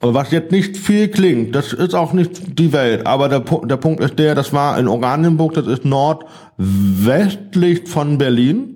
[0.00, 4.02] Was jetzt nicht viel klingt, das ist auch nicht die Welt, aber der, der Punkt
[4.02, 8.75] ist der, das war in Oranienburg, das ist nordwestlich von Berlin.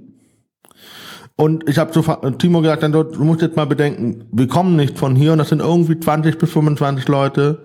[1.40, 2.02] Und ich habe zu
[2.36, 5.48] Timo gesagt, dann, du musst jetzt mal bedenken, wir kommen nicht von hier und das
[5.48, 7.62] sind irgendwie 20 bis 25 Leute,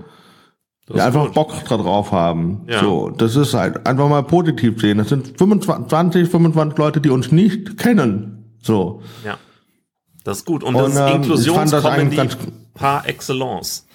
[0.87, 1.33] die einfach gut.
[1.33, 2.61] Bock drauf haben.
[2.69, 2.79] Ja.
[2.79, 4.99] So, das ist halt einfach mal positiv sehen.
[4.99, 8.55] Das sind 25, 20, 25 Leute, die uns nicht kennen.
[8.61, 9.01] So.
[9.25, 9.37] Ja.
[10.23, 10.63] Das ist gut.
[10.63, 12.29] Und, und das ist ähm, Inklusionscomedy
[12.75, 13.85] par excellence.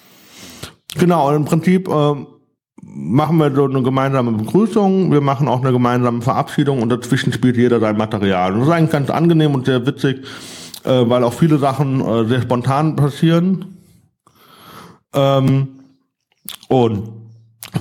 [0.95, 2.27] Genau, und im Prinzip ähm,
[2.83, 7.57] machen wir so eine gemeinsame Begrüßung, wir machen auch eine gemeinsame Verabschiedung und dazwischen spielt
[7.57, 8.53] jeder sein Material.
[8.53, 10.25] Und das ist eigentlich ganz angenehm und sehr witzig,
[10.83, 13.77] äh, weil auch viele Sachen äh, sehr spontan passieren.
[15.13, 15.67] Ähm,
[16.67, 17.09] und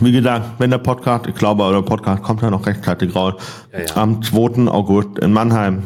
[0.00, 3.34] wie gesagt, wenn der Podcast, ich glaube, der Podcast kommt ja noch rechtzeitig raus,
[3.72, 3.96] ja, ja.
[3.96, 4.70] am 2.
[4.70, 5.82] August in Mannheim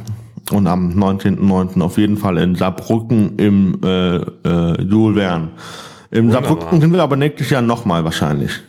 [0.50, 1.80] und am 19.09.
[1.80, 5.48] auf jeden Fall in Saarbrücken im äh, äh, Jules Verne.
[6.10, 8.60] Im Saarbrücken sind wir aber nächstes Jahr nochmal wahrscheinlich.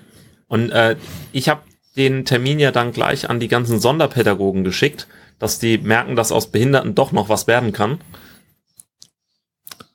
[0.56, 0.96] Und äh,
[1.34, 1.64] ich habe
[1.98, 5.06] den Termin ja dann gleich an die ganzen Sonderpädagogen geschickt,
[5.38, 8.00] dass die merken, dass aus Behinderten doch noch was werden kann.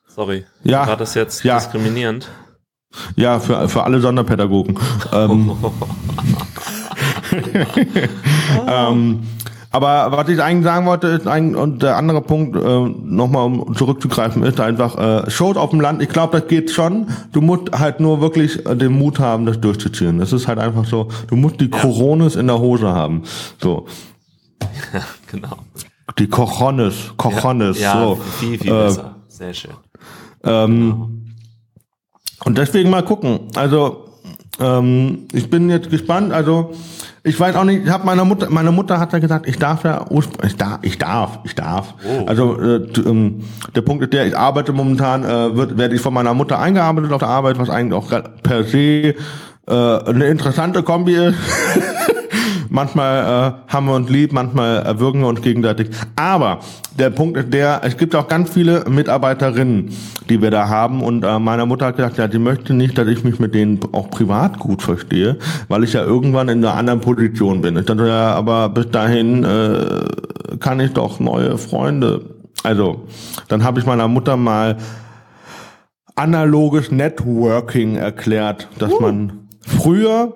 [0.06, 1.56] Sorry, ja, war das jetzt ja.
[1.56, 2.28] diskriminierend?
[3.16, 4.78] Ja, für, für alle Sonderpädagogen.
[5.14, 5.56] ähm,
[8.68, 9.26] ähm,
[9.72, 13.74] aber was ich eigentlich sagen wollte, ist eigentlich, und der andere Punkt, äh, nochmal um
[13.74, 17.06] zurückzugreifen, ist einfach, äh, Shows auf dem Land, ich glaube, das geht schon.
[17.32, 20.18] Du musst halt nur wirklich äh, den Mut haben, das durchzuziehen.
[20.18, 21.78] Das ist halt einfach so, du musst die ja.
[21.78, 23.22] Coronis in der Hose haben.
[23.62, 23.86] So.
[24.92, 25.58] Ja, genau.
[26.18, 28.16] Die Cojones, Cojones, ja, ja, so.
[28.16, 29.16] Viel, viel äh, besser.
[29.28, 29.70] Sehr schön.
[30.42, 31.10] Ähm, genau.
[32.44, 33.40] Und deswegen mal gucken.
[33.54, 34.08] Also,
[34.58, 36.32] ähm, ich bin jetzt gespannt.
[36.32, 36.72] Also,
[37.22, 39.84] ich weiß auch nicht, ich habe meiner Mutter, meine Mutter hat ja gesagt, ich darf
[39.84, 40.06] ja
[40.42, 41.94] ich darf, ich darf, ich darf.
[42.04, 42.24] Oh.
[42.26, 43.44] Also äh, ähm,
[43.74, 47.12] der Punkt ist der, ich arbeite momentan, äh, wird, werde ich von meiner Mutter eingearbeitet
[47.12, 48.10] auf der Arbeit, was eigentlich auch
[48.42, 49.14] per se äh,
[49.66, 51.36] eine interessante Kombi ist.
[52.72, 55.90] Manchmal äh, haben wir uns lieb, manchmal erwürgen wir uns gegenseitig.
[56.14, 56.60] Aber
[56.96, 59.90] der Punkt ist der, es gibt auch ganz viele Mitarbeiterinnen,
[60.28, 61.02] die wir da haben.
[61.02, 63.80] Und äh, meine Mutter hat gesagt, ja, die möchte nicht, dass ich mich mit denen
[63.90, 67.76] auch privat gut verstehe, weil ich ja irgendwann in einer anderen Position bin.
[67.76, 72.36] Ich dachte, ja, aber bis dahin äh, kann ich doch neue Freunde.
[72.62, 73.06] Also,
[73.48, 74.76] dann habe ich meiner Mutter mal
[76.14, 79.00] analoges Networking erklärt, dass uh.
[79.00, 80.34] man früher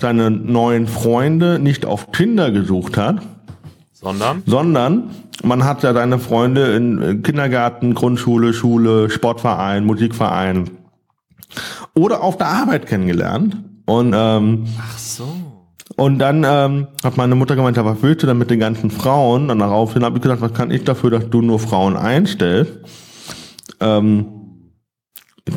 [0.00, 3.22] seine neuen Freunde nicht auf Tinder gesucht hat,
[3.92, 5.10] sondern sondern
[5.42, 10.70] man hat ja seine Freunde in Kindergarten, Grundschule, Schule, Sportverein, Musikverein
[11.94, 15.28] oder auf der Arbeit kennengelernt und ähm, ach so
[15.96, 18.90] und dann ähm, hat meine Mutter gemeint, ja, was willst du denn mit den ganzen
[18.90, 19.50] Frauen?
[19.50, 22.72] Und daraufhin habe ich gesagt, was kann ich dafür, dass du nur Frauen einstellst?
[23.80, 24.39] Ähm,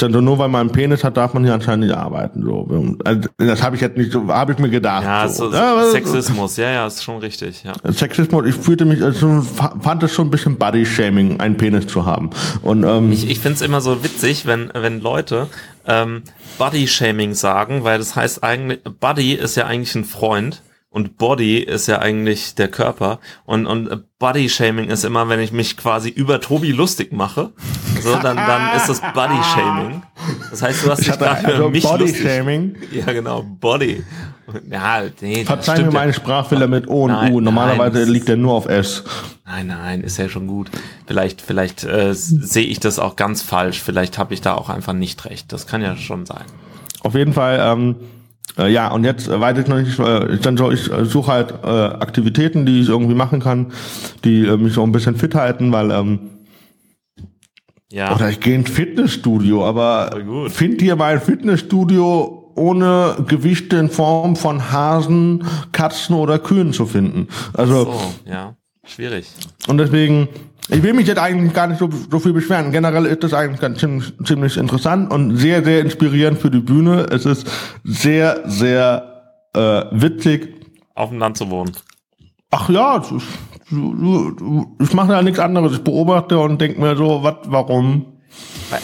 [0.02, 2.44] nur weil man einen Penis hat, darf man hier anscheinend nicht arbeiten.
[2.44, 2.98] So.
[3.04, 5.04] Also, das habe ich jetzt nicht so, habe ich mir gedacht.
[5.04, 5.50] Ja, so.
[5.50, 7.64] so ja, Sexismus, ja, ja, ist schon richtig.
[7.64, 7.74] Ja.
[7.92, 12.30] Sexismus, ich fühlte mich, also, fand es schon ein bisschen Body-Shaming, einen Penis zu haben.
[12.62, 15.48] Und ähm, ich, ich finde es immer so witzig, wenn wenn Leute
[15.88, 16.24] ähm,
[16.58, 20.62] Body-Shaming sagen, weil das heißt eigentlich, Buddy ist ja eigentlich ein Freund
[20.94, 25.52] und Body ist ja eigentlich der Körper und und Body Shaming ist immer, wenn ich
[25.52, 27.52] mich quasi über Tobi lustig mache,
[28.02, 30.04] so dann dann ist das Body Shaming.
[30.52, 32.22] Das heißt, du hast dich gerade also mich Body lustig.
[32.22, 32.76] Shaming.
[32.92, 34.04] Ja, genau, Body.
[34.70, 37.42] Ja, nee, Verzeih mir meine Sprachfehler mit O und nein, U.
[37.42, 39.04] Normalerweise nein, liegt der nur auf S.
[39.46, 40.70] Nein, nein, ist ja schon gut.
[41.08, 43.82] Vielleicht vielleicht äh, sehe ich das auch ganz falsch.
[43.82, 45.52] Vielleicht habe ich da auch einfach nicht recht.
[45.52, 46.46] Das kann ja schon sein.
[47.02, 47.96] Auf jeden Fall ähm,
[48.58, 51.54] äh, ja, und jetzt weiß ich noch nicht, äh, dann so, ich äh, suche halt
[51.64, 53.72] äh, Aktivitäten, die ich irgendwie machen kann,
[54.24, 56.20] die äh, mich so ein bisschen fit halten, weil ähm,
[57.92, 58.16] ja.
[58.16, 60.18] Oder ich gehe ins Fitnessstudio, aber
[60.48, 66.88] find hier mal ein Fitnessstudio ohne Gewichte in Form von Hasen, Katzen oder Kühen zu
[66.88, 67.28] finden.
[67.54, 69.28] Also so, ja, schwierig.
[69.68, 70.28] Und deswegen
[70.70, 72.72] ich will mich jetzt eigentlich gar nicht so, so viel beschweren.
[72.72, 77.08] Generell ist das eigentlich ganz ziemlich, ziemlich interessant und sehr, sehr inspirierend für die Bühne.
[77.12, 77.50] Es ist
[77.84, 80.66] sehr, sehr äh, witzig.
[80.96, 81.76] Auf dem Land zu wohnen.
[82.52, 83.24] Ach ja, ich,
[83.70, 85.74] ich mache ja nichts anderes.
[85.74, 88.06] Ich beobachte und denke mir so, was, warum?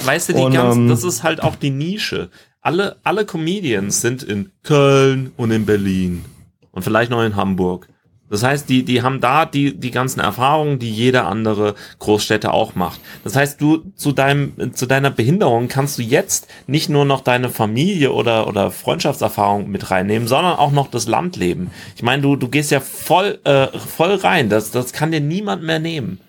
[0.05, 2.29] Weißt du, die und, ganzen, ähm, das ist halt auch die Nische.
[2.61, 6.25] Alle, alle Comedians sind in Köln und in Berlin
[6.71, 7.88] und vielleicht noch in Hamburg.
[8.29, 12.75] Das heißt, die, die haben da die, die ganzen Erfahrungen, die jeder andere Großstädte auch
[12.75, 12.99] macht.
[13.23, 17.49] Das heißt, du zu deinem, zu deiner Behinderung kannst du jetzt nicht nur noch deine
[17.49, 21.71] Familie oder, oder Freundschaftserfahrung mit reinnehmen, sondern auch noch das Landleben.
[21.95, 24.49] Ich meine, du, du gehst ja voll, äh, voll rein.
[24.49, 26.19] Das, das kann dir niemand mehr nehmen.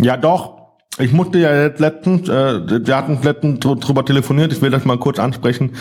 [0.00, 0.64] Ja, doch.
[0.98, 4.98] Ich musste ja jetzt letztens, äh, wir hatten letztens drüber telefoniert, ich will das mal
[4.98, 5.72] kurz ansprechen.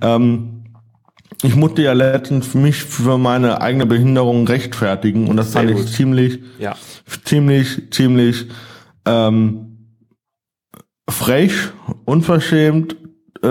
[0.00, 0.59] Ähm,
[1.42, 5.84] ich musste ja letztens mich für meine eigene Behinderung rechtfertigen und das Sehr fand gut.
[5.84, 6.76] ich ziemlich, ja.
[7.24, 8.46] ziemlich, ziemlich
[9.06, 9.96] ähm,
[11.08, 11.52] frech,
[12.04, 12.96] unverschämt.
[13.42, 13.48] Äh,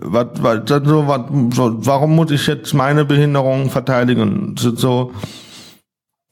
[0.00, 4.54] wat, wat, so, wat, so, warum muss ich jetzt meine Behinderung verteidigen?
[4.56, 5.12] So,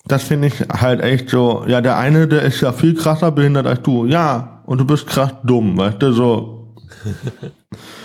[0.05, 1.65] das finde ich halt echt so.
[1.67, 4.07] Ja, der eine, der ist ja viel krasser behindert als du.
[4.07, 6.75] Ja, und du bist krass dumm, weißt du so.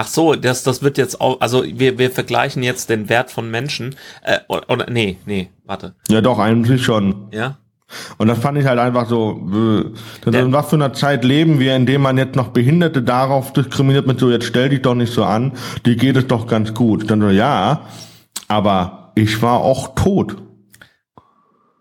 [0.00, 3.50] Ach so, das, das wird jetzt auch, also wir, wir vergleichen jetzt den Wert von
[3.50, 5.96] Menschen, äh, oder, oder nee, nee, warte.
[6.08, 7.26] Ja doch, eigentlich schon.
[7.32, 7.58] Ja?
[8.16, 11.74] Und das fand ich halt einfach so, äh, in was für einer Zeit leben wir,
[11.74, 15.12] in dem man jetzt noch Behinderte darauf diskriminiert mit so, jetzt stell dich doch nicht
[15.12, 17.10] so an, die geht es doch ganz gut.
[17.10, 17.88] Dann so, ja,
[18.46, 20.36] aber ich war auch tot.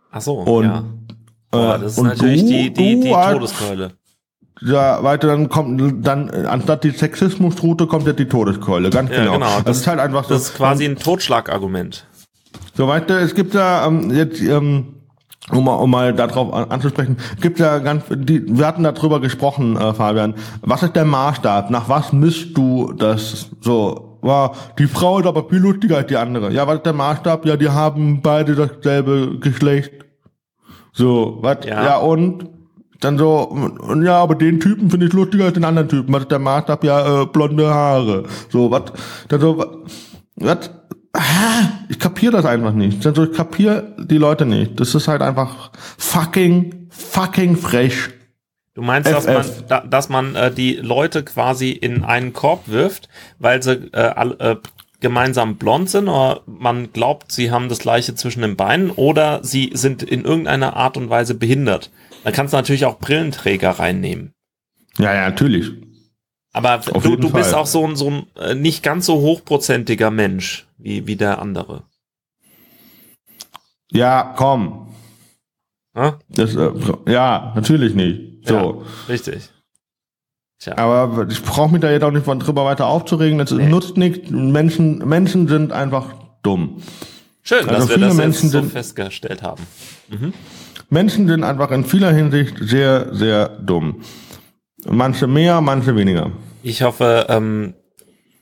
[0.09, 0.84] Ach so, und, ja.
[1.51, 3.97] Boah, äh, das ist natürlich du, die, die, die Todeskeule
[4.62, 9.24] ja, weiter dann kommt dann anstatt die Sexismusroute kommt jetzt die Todeskeule, ganz genau.
[9.24, 9.45] Ja, genau.
[9.45, 10.34] Das, das, ist halt einfach so.
[10.34, 12.05] Das ist quasi ein Totschlagargument.
[12.74, 14.97] So weiter, es gibt ja ähm, jetzt ähm,
[15.51, 19.93] um mal, um mal darauf anzusprechen, gibt ja ganz, die, wir hatten darüber gesprochen, äh,
[19.93, 20.36] Fabian.
[20.62, 21.70] Was ist der Maßstab?
[21.70, 24.20] Nach was misst du das so?
[24.22, 26.51] Wow, die Frau ist aber viel lustiger als die andere.
[26.51, 27.45] Ja, was ist der Maßstab?
[27.45, 29.93] Ja, die haben beide dasselbe Geschlecht.
[30.91, 31.60] So, was?
[31.66, 31.84] Ja.
[31.84, 32.57] ja, und?
[33.00, 33.56] Dann so,
[34.04, 36.14] ja, aber den Typen finde ich lustiger als den anderen Typen.
[36.14, 36.84] Was ist der Maßstab?
[36.84, 38.24] Ja, äh, blonde Haare.
[38.50, 38.93] So, was?
[39.28, 39.84] Dann so,
[40.36, 40.72] was?
[41.89, 43.06] Ich kapier das einfach nicht.
[43.06, 44.80] Dann so, ich kapier die Leute nicht.
[44.80, 48.10] Das ist halt einfach fucking, fucking frech.
[48.74, 53.10] Du meinst, dass man, da, dass man äh, die Leute quasi in einen Korb wirft,
[53.39, 54.56] weil sie äh, äh,
[55.00, 59.72] gemeinsam blond sind oder man glaubt, sie haben das gleiche zwischen den Beinen oder sie
[59.74, 61.89] sind in irgendeiner Art und Weise behindert.
[62.28, 64.34] Dann kannst du natürlich auch Brillenträger reinnehmen.
[64.97, 65.71] Ja, ja, natürlich.
[66.51, 70.67] Aber du, du bist auch so ein, so ein äh, nicht ganz so hochprozentiger Mensch
[70.78, 71.84] wie, wie der andere.
[73.89, 74.93] Ja, komm.
[75.95, 76.19] Ja?
[76.28, 76.71] Das, äh,
[77.07, 78.45] ja, natürlich nicht.
[78.45, 78.55] So.
[78.55, 78.73] Ja,
[79.07, 79.47] richtig.
[80.59, 80.78] Tja.
[80.78, 83.38] Aber ich brauche mich da jetzt auch nicht von drüber weiter aufzuregen.
[83.38, 83.69] Das Nee.
[83.69, 84.30] nutzt nichts.
[84.32, 86.13] Menschen, Menschen sind einfach
[86.43, 86.84] dumm.
[87.41, 89.63] Schön, also dass wir das Menschen jetzt so festgestellt haben.
[90.89, 94.03] Menschen sind einfach in vieler Hinsicht sehr, sehr dumm.
[94.85, 96.31] Manche mehr, manche weniger.
[96.63, 97.73] Ich hoffe, ähm,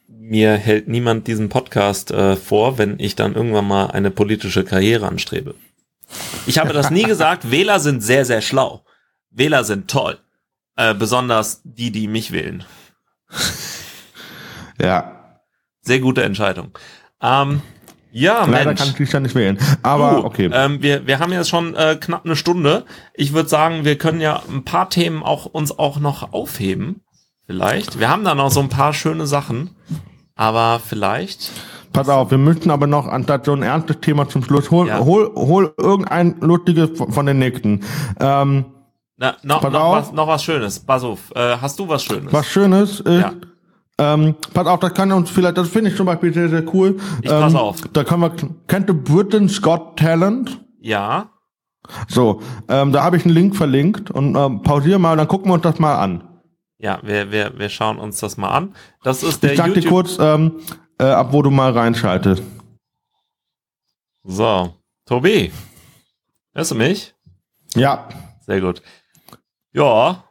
[0.07, 5.07] mir hält niemand diesen Podcast äh, vor, wenn ich dann irgendwann mal eine politische Karriere
[5.07, 5.55] anstrebe.
[6.45, 7.49] Ich habe das nie gesagt.
[7.49, 8.85] Wähler sind sehr, sehr schlau.
[9.31, 10.19] Wähler sind toll.
[10.75, 12.63] Äh, besonders die, die mich wählen.
[14.79, 15.39] Ja.
[15.81, 16.77] Sehr gute Entscheidung.
[17.21, 17.61] Ähm,
[18.18, 18.80] ja, Leider Mensch.
[18.80, 19.57] kann ich dich ja nicht wählen.
[19.84, 20.49] Aber Du, okay.
[20.53, 22.86] Ähm, wir, wir haben jetzt schon äh, knapp eine Stunde.
[23.13, 27.01] Ich würde sagen, wir können ja ein paar Themen auch uns auch noch aufheben.
[27.45, 27.99] Vielleicht.
[27.99, 29.72] Wir haben da noch so ein paar schöne Sachen.
[30.36, 31.51] Aber vielleicht.
[31.93, 34.99] Pass auf, wir müssten aber noch, anstatt so ein ernstes Thema zum Schluss, hol, Ja.
[34.99, 37.84] hol, hol irgendein lustiges von den nächsten.
[38.20, 38.66] Ähm,
[39.18, 39.95] Na, noch, Pass noch, auf.
[39.97, 40.80] was, noch was Schönes.
[40.80, 41.20] Pass auf.
[41.36, 42.34] Äh, hast du was Schönes?
[42.34, 43.34] was Schönes ist, Ja.
[43.97, 46.97] Ähm, pass auf, das kann uns vielleicht, das finde ich zum Beispiel sehr, sehr cool.
[47.21, 47.81] Ich ähm, pass auf.
[47.93, 48.31] Da können wir,
[48.67, 50.59] kennt du Britain's Got Talent?
[50.81, 51.31] Ja.
[52.07, 55.49] So, ähm, da habe ich einen Link verlinkt und ähm, pausier mal und dann gucken
[55.49, 56.23] wir uns das mal an.
[56.77, 58.75] Ja, wir, wir, wir schauen uns das mal an.
[59.03, 59.91] Das ist der Ich sag dir YouTube.
[59.91, 60.59] kurz, ähm,
[60.99, 62.43] äh, ab wo du mal reinschaltest.
[64.23, 64.73] So.
[65.05, 65.51] Tobi.
[66.53, 67.13] Hörst du mich?
[67.75, 68.07] Ja,
[68.45, 68.81] Sehr gut.
[69.73, 70.23] Ja,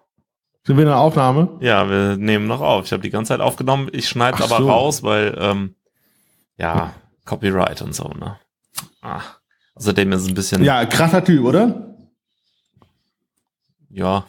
[0.66, 1.58] sind wir in der Aufnahme?
[1.60, 2.86] Ja, wir nehmen noch auf.
[2.86, 3.88] Ich habe die ganze Zeit aufgenommen.
[3.92, 4.70] Ich schneide Ach aber so.
[4.70, 5.74] raus, weil ähm,
[6.56, 6.94] ja
[7.24, 8.08] Copyright und so.
[8.08, 8.38] Ne.
[9.02, 9.20] Ah,
[9.74, 11.94] außerdem ist es ein bisschen Ja, krasser Typ, oder?
[13.90, 14.26] ja.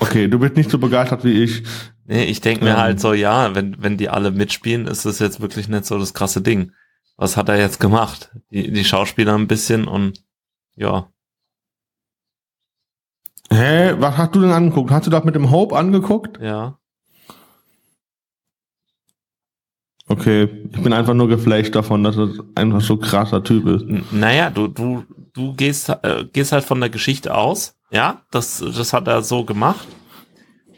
[0.00, 1.62] Okay, du bist nicht so begeistert wie ich.
[2.04, 2.76] Nee, ich denke mir Ähm.
[2.78, 6.14] halt so, ja, wenn wenn die alle mitspielen, ist das jetzt wirklich nicht so das
[6.14, 6.72] krasse Ding.
[7.16, 8.32] Was hat er jetzt gemacht?
[8.50, 10.24] Die, die Schauspieler ein bisschen und
[10.74, 11.08] ja.
[13.50, 14.90] Hä, was hast du denn angeguckt?
[14.90, 16.40] Hast du das mit dem Hope angeguckt?
[16.40, 16.78] Ja.
[20.06, 23.82] Okay, ich bin einfach nur geflasht davon, dass es einfach so krasser Typ ist.
[23.82, 27.76] N- Naja, du, du, du gehst, äh, gehst halt von der Geschichte aus.
[27.90, 29.86] Ja, das, das hat er so gemacht.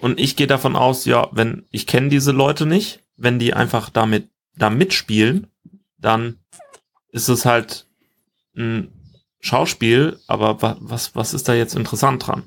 [0.01, 3.91] Und ich gehe davon aus, ja, wenn, ich kenne diese Leute nicht, wenn die einfach
[3.91, 5.49] damit, da mitspielen,
[5.99, 6.39] dann
[7.11, 7.87] ist es halt
[8.57, 8.93] ein
[9.41, 12.45] Schauspiel, aber wa, was, was ist da jetzt interessant dran?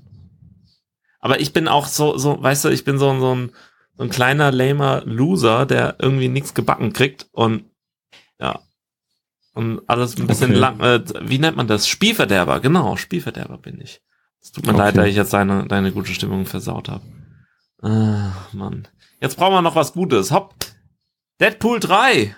[1.20, 3.51] Aber ich bin auch so, so, weißt du, ich bin so, so ein,
[3.97, 7.65] so ein kleiner, lamer Loser, der irgendwie nichts gebacken kriegt und,
[8.39, 8.59] ja.
[9.53, 10.59] Und alles ein bisschen Okay.
[10.59, 11.88] lang, äh, wie nennt man das?
[11.88, 14.01] Spielverderber, genau, Spielverderber bin ich.
[14.41, 14.80] Es tut mir Okay.
[14.80, 17.03] leid, dass ich jetzt deine, deine gute Stimmung versaut habe.
[17.82, 18.88] Ah, Mann.
[19.20, 20.32] Jetzt brauchen wir noch was Gutes.
[20.32, 20.55] Hopp.
[21.41, 22.36] Deadpool 3.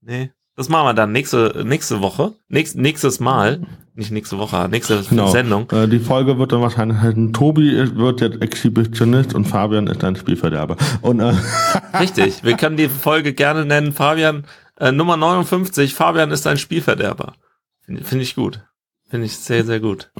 [0.00, 2.34] Nee, das machen wir dann nächste, nächste Woche.
[2.48, 3.66] Nächst, nächstes Mal.
[3.96, 5.28] Nicht nächste Woche, nächste Genau.
[5.28, 5.70] Sendung.
[5.70, 10.16] Äh, die Folge wird dann wahrscheinlich heißen, Tobi wird jetzt Exhibitionist und Fabian ist ein
[10.16, 10.76] Spielverderber.
[11.00, 11.32] Und äh,
[12.00, 12.42] Richtig.
[12.42, 13.92] Wir können die Folge gerne nennen.
[13.92, 14.46] Fabian,
[14.80, 15.94] äh, Nummer 59.
[15.94, 17.34] Fabian ist ein Spielverderber.
[17.82, 18.64] Finde find ich gut.
[19.08, 20.10] Finde ich sehr, sehr gut.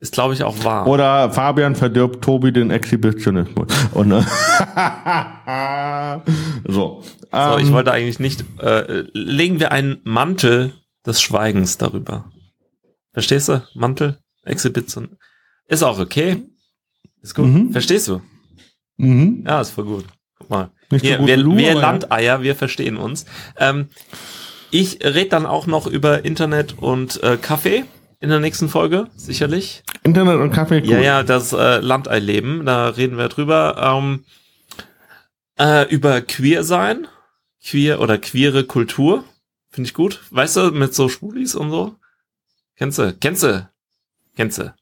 [0.00, 0.86] Ist, glaube ich, auch wahr.
[0.86, 3.66] oder Fabian verdirbt Tobi den Exhibitionismus.
[3.94, 4.22] Und äh,
[6.68, 7.02] so.
[7.02, 10.72] so, ähm, ich wollte eigentlich nicht, äh, legen wir einen Mantel
[11.04, 12.26] des Schweigens darüber.
[13.18, 13.66] Verstehst du?
[13.74, 15.18] Mantel, Exhibition.
[15.66, 16.44] Ist auch okay.
[17.20, 17.46] Ist gut.
[17.46, 17.72] Mhm.
[17.72, 18.22] Verstehst du?
[18.96, 19.42] mhm.
[19.44, 20.04] Ja, ist voll gut.
[20.38, 20.70] Guck mal.
[20.92, 21.74] Nicht so wir, gut wir.
[21.74, 23.26] Landeier, wir verstehen uns.
[23.56, 23.88] Ähm,
[24.70, 27.86] ich rede dann auch noch über Internet und äh, Kaffee
[28.20, 29.82] in der nächsten Folge, sicherlich.
[30.04, 30.88] Internet und Kaffee, cool.
[30.88, 33.98] Ja, ja, das äh, Landei-Leben, da reden wir drüber.
[33.98, 34.26] Ähm,
[35.58, 37.08] äh, über Queer sein,
[37.64, 39.24] queer oder queere Kultur,
[39.72, 40.20] finde ich gut.
[40.30, 41.96] Weißt du, mit so Schwulis und so.
[42.78, 43.12] Kennst du?
[43.14, 43.68] Kennst du?
[44.36, 44.74] Kennst du?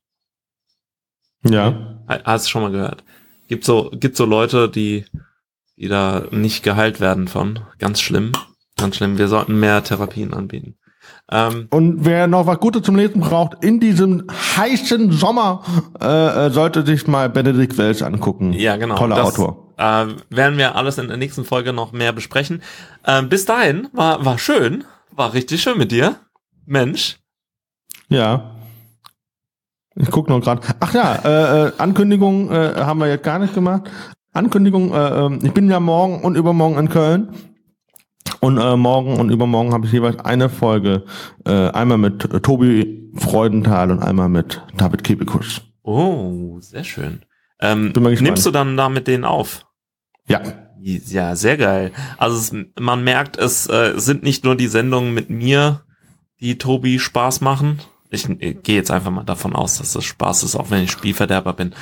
[1.44, 1.98] ja.
[2.08, 3.02] Ha- Hast du schon mal gehört?
[3.48, 5.04] Gibt so, gibt so Leute, die,
[5.76, 7.60] die da nicht geheilt werden von.
[7.78, 8.32] Ganz schlimm.
[8.76, 9.18] Ganz schlimm.
[9.18, 10.76] Wir sollten mehr Therapien anbieten.
[11.30, 14.26] Ähm, Und wer noch was Gutes zum Lesen braucht, in diesem
[14.56, 15.62] heißen Sommer,
[16.00, 18.52] äh, äh, sollte sich mal Benedikt Wells angucken.
[18.52, 18.96] ja, genau.
[18.96, 19.72] Toller das, Autor.
[19.78, 22.62] Äh, werden wir alles in der nächsten Folge noch mehr besprechen.
[23.04, 24.84] Äh, bis dahin war, war schön.
[25.12, 26.16] War richtig schön mit dir.
[26.66, 27.18] Mensch.
[28.08, 28.56] Ja.
[29.94, 30.60] Ich guck noch gerade.
[30.80, 33.90] Ach ja, äh, äh, Ankündigung äh, haben wir jetzt gar nicht gemacht.
[34.32, 37.30] Ankündigung, äh, ähm, ich bin ja morgen und übermorgen in Köln.
[38.40, 41.04] Und äh, morgen und übermorgen habe ich jeweils eine Folge.
[41.46, 45.62] Äh, einmal mit äh, Tobi Freudenthal und einmal mit David Kebekus.
[45.82, 47.24] Oh, sehr schön.
[47.60, 49.64] Ähm, nimmst du dann da mit denen auf?
[50.28, 50.42] Ja.
[50.78, 51.92] Ja, sehr geil.
[52.18, 55.82] Also es, man merkt, es äh, sind nicht nur die Sendungen mit mir,
[56.40, 57.80] die Tobi Spaß machen.
[58.10, 60.90] Ich, ich gehe jetzt einfach mal davon aus, dass das Spaß ist, auch wenn ich
[60.90, 61.74] Spielverderber bin.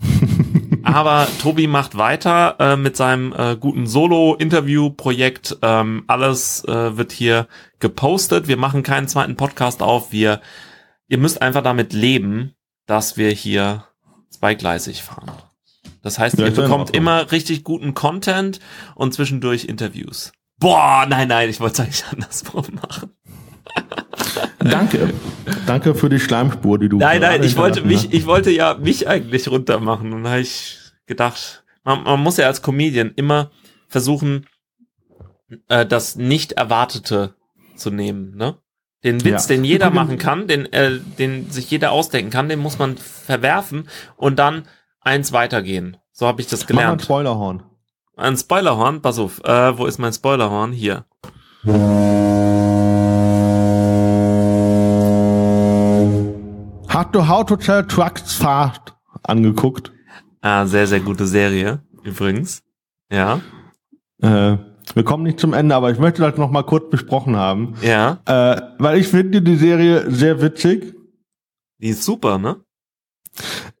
[0.82, 5.58] Aber Tobi macht weiter äh, mit seinem äh, guten Solo-Interview-Projekt.
[5.62, 7.46] Ähm, alles äh, wird hier
[7.78, 8.48] gepostet.
[8.48, 10.12] Wir machen keinen zweiten Podcast auf.
[10.12, 10.40] Wir,
[11.08, 12.54] ihr müsst einfach damit leben,
[12.86, 13.84] dass wir hier
[14.30, 15.30] zweigleisig fahren.
[16.02, 18.58] Das heißt, Ja, ihr bekommt immer richtig guten Content
[18.96, 20.32] und zwischendurch Interviews.
[20.58, 23.10] Boah, nein, nein, ich wollte es eigentlich andersrum machen.
[24.64, 25.12] Danke.
[25.66, 29.08] Danke für die Schleimspur, die du Nein, nein, ich wollte mich, ich wollte ja mich
[29.08, 30.12] eigentlich runter machen.
[30.12, 33.50] Und da habe ich gedacht, man, man muss ja als Comedian immer
[33.88, 34.46] versuchen,
[35.68, 37.34] äh, das nicht Erwartete
[37.76, 38.56] zu nehmen, ne?
[39.04, 39.56] Den Witz, Ja.
[39.56, 43.88] den jeder machen kann, den, äh, den sich jeder ausdenken kann, den muss man verwerfen
[44.16, 44.62] und dann
[45.00, 45.96] eins weitergehen.
[46.12, 46.68] So habe ich das hast.
[46.70, 47.02] Mach ein gelernt.
[47.02, 47.62] Spoilerhorn.
[48.16, 50.70] Ein Spoilerhorn, pass auf, äh, wo ist mein Spoilerhorn?
[50.72, 51.04] Hier.
[57.12, 59.92] Du How to Tell Trucks Fast angeguckt?
[60.40, 62.62] Ah, sehr, sehr gute Serie, übrigens.
[63.12, 63.40] Ja,
[64.22, 64.56] Äh,
[64.94, 67.74] wir kommen nicht zum Ende, aber ich möchte das noch mal kurz besprochen haben.
[67.82, 68.18] ja.
[68.26, 70.94] Äh, weil ich finde die Serie sehr witzig.
[71.78, 72.56] Die ist super, ne?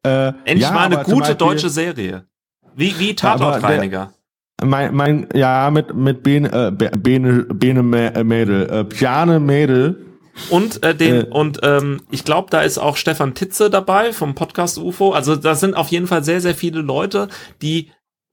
[0.04, 2.26] Äh, Endlich ja, mal eine gute Beispiel- deutsche Serie.
[2.74, 4.12] Wie, wie Tatortreiniger.
[4.64, 10.06] Mein, mein, ja, mit, mit Bene, äh, Be- Bene, Bene Mä- Mädel, äh, Bjane Mädel.
[10.50, 14.34] Und äh, den äh, und ähm, ich glaube, da ist auch Stefan Titze dabei vom
[14.34, 15.12] Podcast UFO.
[15.12, 17.28] Also da sind auf jeden Fall sehr sehr viele Leute,
[17.60, 17.90] die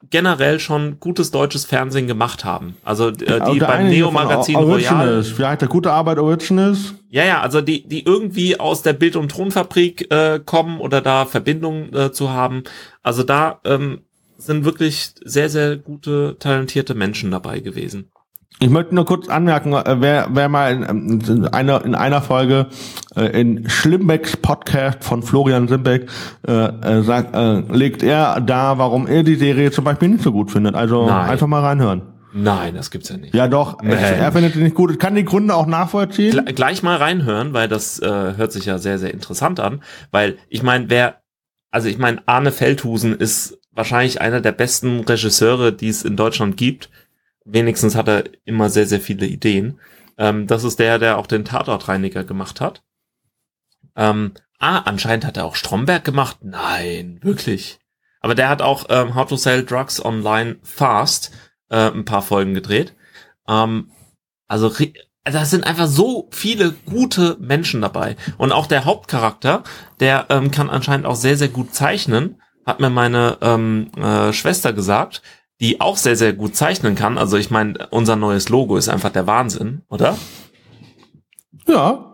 [0.10, 2.78] generell schon gutes deutsches Fernsehen gemacht haben.
[2.86, 5.24] Also äh, die der beim eine hier Neo von Magazin O- Royal.
[5.24, 6.94] Heißt der gute Arbeit Originals?
[7.10, 11.26] Ja, ja, also die die irgendwie aus der Bild und Tonfabrik äh, kommen oder da
[11.26, 12.64] Verbindungen äh, zu haben.
[13.04, 14.04] Also da ähm,
[14.38, 18.10] sind wirklich sehr sehr gute talentierte Menschen dabei gewesen.
[18.62, 22.22] Ich möchte nur kurz anmerken, äh, wer, wer mal in, ähm, in, einer, in einer
[22.22, 22.68] Folge
[23.16, 26.10] äh, in Schlimmbecks Podcast von Florian Simbeck
[26.46, 30.34] äh, äh, sagt, äh, legt er da, warum er die Serie zum Beispiel nicht so
[30.34, 30.76] gut findet.
[30.76, 31.30] Also Nein.
[31.30, 32.02] einfach mal reinhören.
[32.34, 33.34] Nein, das gibt's ja nicht.
[33.34, 33.94] Ja doch, Nee.
[33.94, 34.92] er, findet die nicht gut.
[34.92, 36.38] Ich kann die Gründe auch nachvollziehen.
[36.38, 39.82] Gl- gleich mal reinhören, weil das äh, hört sich ja sehr, sehr interessant an.
[40.12, 41.22] Weil ich meine, wer,
[41.72, 46.58] also ich meine, Arne Feldhusen ist wahrscheinlich einer der besten Regisseure, die es in Deutschland
[46.58, 46.90] gibt.
[47.52, 49.80] Wenigstens hat er immer sehr, sehr viele Ideen.
[50.18, 52.84] Ähm, das ist der, der auch den Tatortreiniger gemacht hat.
[53.96, 56.38] Ähm, ah, anscheinend hat er auch Stromberg gemacht.
[56.42, 57.80] Nein, wirklich.
[58.22, 61.32] Aber der hat auch ähm, How to Sell Drugs Online Fast
[61.70, 62.96] äh, ein paar Folgen gedreht.
[63.48, 63.92] Ähm,
[64.48, 64.72] also
[65.24, 68.16] da sind einfach so viele gute Menschen dabei.
[68.38, 69.64] Und auch der Hauptcharakter,
[70.00, 74.74] der ähm, kann anscheinend auch sehr, sehr gut zeichnen, hat mir meine ähm, äh, Schwester
[74.74, 75.22] gesagt,
[75.60, 77.18] die auch sehr, sehr gut zeichnen kann.
[77.18, 80.18] Also ich meine, unser neues Logo ist einfach der Wahnsinn, oder?
[81.68, 82.06] Ja.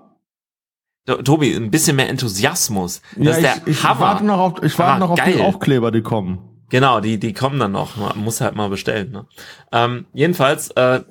[1.05, 3.01] To- Tobi, ein bisschen mehr Enthusiasmus.
[3.15, 5.39] Das ja ich, ich warte noch auf, ich warte noch auf die.
[5.39, 6.39] Aufkleber, die kommen.
[6.69, 7.95] Genau, die, die kommen dann noch.
[7.95, 9.11] Man muss halt mal bestellen.
[9.11, 9.27] Ne?
[9.71, 11.01] Ähm, jedenfalls, äh,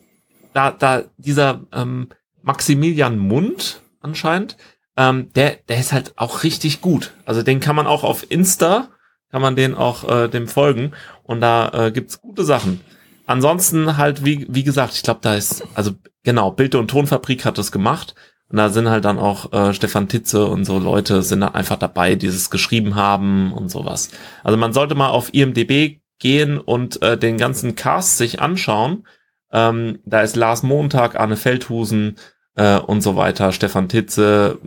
[0.53, 2.09] da, da dieser ähm,
[2.43, 4.57] Maximilian Mund anscheinend,
[4.97, 7.14] ähm, der, der ist halt auch richtig gut.
[7.24, 8.89] Also den kann man auch auf Insta,
[9.35, 10.93] kann man den auch äh, dem folgen
[11.24, 12.80] und da äh, gibt's gute Sachen.
[13.26, 15.91] Ansonsten halt, wie, wie gesagt, ich glaube, da ist, also
[16.22, 18.14] genau, Bild- und Tonfabrik hat das gemacht.
[18.49, 21.78] Und da sind halt dann auch äh, Stefan Titze und so Leute sind da einfach
[21.78, 24.11] dabei, die es geschrieben haben und sowas.
[24.45, 29.05] Also man sollte mal auf IMDB gehen und äh, den ganzen Cast sich anschauen.
[29.51, 32.18] Ähm, da ist Lars Montag, Arne Feldhusen
[32.55, 34.61] äh, und so weiter, Stefan Titze,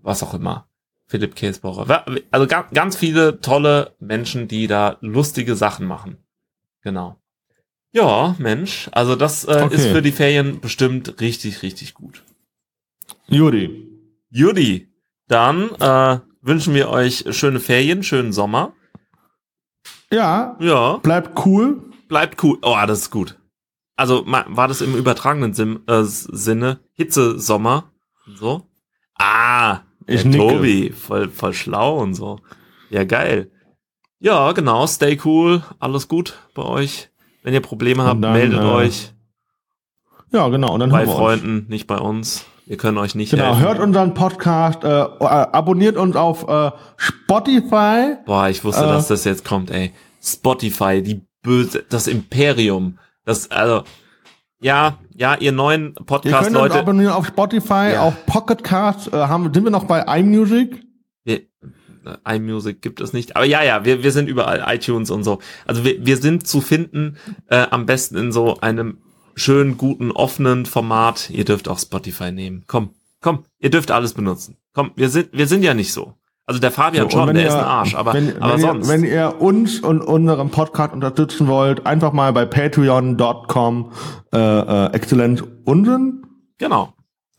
[0.00, 0.69] was auch immer.
[1.10, 1.88] Philipp Käsbauer.
[1.88, 6.16] Wa- Also ga ganz viele tolle Menschen, die da lustige Sachen machen.
[6.82, 7.16] Genau.
[7.92, 9.74] Ja, Mensch, also das äh, Okay.
[9.74, 12.22] ist für die Ferien bestimmt richtig, richtig gut.
[13.26, 13.88] Judy.
[14.30, 14.88] Judy,
[15.26, 18.72] dann äh, wünschen wir euch schöne Ferien, schönen Sommer.
[20.12, 21.82] Ja, Ja, bleibt cool.
[22.08, 22.58] bleibt cool.
[22.62, 23.36] Oh, das ist gut.
[23.96, 27.92] Also war das im übertragenen Sim, äh, Sinne Hitze Sommer
[28.36, 28.66] so?
[29.18, 29.80] Ah,
[30.14, 30.38] Ich nicke.
[30.38, 32.38] Tobi, voll voll schlau und so.
[32.90, 33.50] Ja, geil.
[34.18, 37.08] Ja, genau, stay cool, alles gut bei euch.
[37.42, 39.12] Wenn ihr Probleme habt, dann, meldet äh, euch
[40.32, 40.74] Ja, genau.
[40.74, 41.06] Und dann bei.
[41.06, 42.44] Freunden, nicht bei uns.
[42.66, 43.62] Wir können euch nicht Genau, helfen.
[43.62, 48.16] hört unseren Podcast, äh, äh, abonniert uns auf äh, Spotify.
[48.26, 48.88] Boah, ich wusste, Äh.
[48.88, 49.92] dass das jetzt kommt, ey.
[50.22, 52.98] Spotify, die böse, das Imperium.
[53.24, 53.82] Das, also,
[54.60, 56.78] ja, ja, ihr neuen Ihr könnt uns Podcast-Leute.
[56.78, 58.02] abonnieren auf Spotify, Ja.
[58.02, 59.08] auf Pocketcast.
[59.12, 60.82] Äh, haben, sind wir noch bei iMusic?
[61.24, 61.40] Wir,
[62.26, 63.36] äh, iMusic gibt es nicht.
[63.36, 65.38] Aber ja, ja, wir, wir sind überall, iTunes und so.
[65.66, 67.16] Also wir, wir sind zu finden,
[67.48, 68.98] äh, am besten in so einem
[69.34, 71.30] schönen, guten, offenen Format.
[71.30, 72.64] Ihr dürft auch Spotify nehmen.
[72.66, 72.90] Komm,
[73.22, 74.56] Komm, ihr dürft alles benutzen.
[74.72, 76.14] Komm, wir sind, wir sind ja nicht so.
[76.50, 78.88] Also der Fabian So, schon, der ihr- ist ein Arsch, aber, wenn, aber wenn, sonst.
[78.88, 83.92] Ihr, wenn ihr uns und unseren Podcast unterstützen wollt, einfach mal bei patreon.com
[84.34, 86.24] äh, äh, Exzellenz Unsinn
[86.58, 86.92] genau,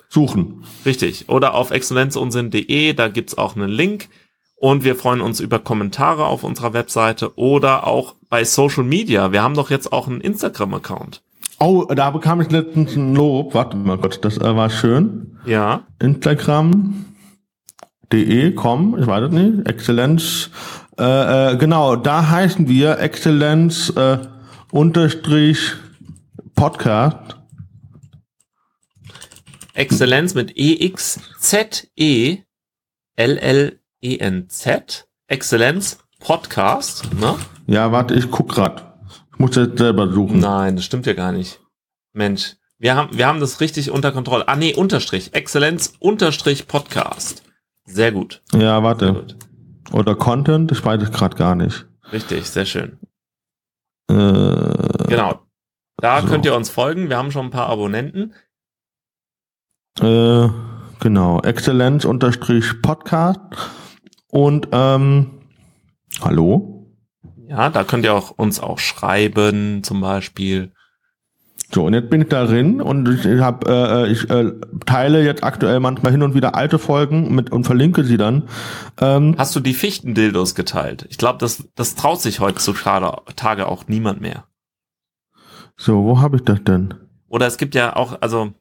[0.07, 0.64] suchen.
[0.86, 1.28] richtig.
[1.28, 4.07] Oder auf exzellenzunsinn.de, da gibt's auch einen Link.
[4.55, 9.34] Und wir freuen uns über Kommentare auf unserer Webseite oder auch bei Social Media.
[9.34, 11.22] Wir haben doch jetzt auch einen Instagram-Account.
[11.59, 13.53] Oh, da bekam ich letztens ein Lob.
[13.55, 15.38] Warte mal kurz, das äh, war schön.
[15.45, 15.82] Ja,
[18.12, 19.68] Instagram.de, komm, ich weiß es nicht.
[19.68, 20.49] Exzellenz.
[20.99, 24.20] Äh, äh, genau, da heißen wir Exzellenz äh,
[24.72, 25.72] unterstrich
[26.55, 27.38] Podcast.
[29.74, 32.47] Exzellenz mit E E-X-Z-E-L-L-E-N-Z.
[35.28, 37.36] Exzellenz Podcast, ne?
[37.68, 38.93] Ja, warte, ich guck grad.
[39.32, 40.39] Ich muss jetzt selber suchen.
[40.39, 41.62] Nein, das stimmt ja gar nicht.
[42.14, 44.49] Mensch, wir haben, wir haben das richtig unter Kontrolle.
[44.49, 45.34] Ah, nee, Unterstrich.
[45.34, 47.43] Exzellenz Unterstrich Podcast.
[47.93, 48.41] Sehr gut.
[48.53, 49.13] Ja, warte.
[49.13, 49.35] gut.
[49.91, 51.85] Oder Content, ich weiß es gerade gar nicht.
[52.11, 52.97] Richtig, sehr schön.
[54.09, 55.41] Äh, Genau.
[55.97, 56.27] Da So.
[56.27, 57.09] könnt ihr uns folgen.
[57.09, 58.33] Wir haben schon ein paar Abonnenten.
[59.99, 60.47] äh,
[60.99, 63.39] genau, Exzellenz unterstrich Podcast.
[64.29, 65.41] Und ähm,
[66.21, 66.87] hallo?
[67.47, 70.71] Ja, da könnt ihr auch uns auch schreiben, zum Beispiel.
[71.74, 74.51] So, und jetzt bin ich darin und ich, ich, hab, äh, ich äh,
[74.86, 78.43] teile jetzt aktuell manchmal hin und wieder alte Folgen mit und verlinke sie dann.
[78.99, 81.05] Ähm, Hast du die Fichtendildos geteilt?
[81.09, 84.43] Ich glaube, das, das traut sich heutzutage auch niemand mehr.
[85.78, 86.93] so, wo habe ich das denn?
[87.30, 88.51] Oder es gibt ja auch, also,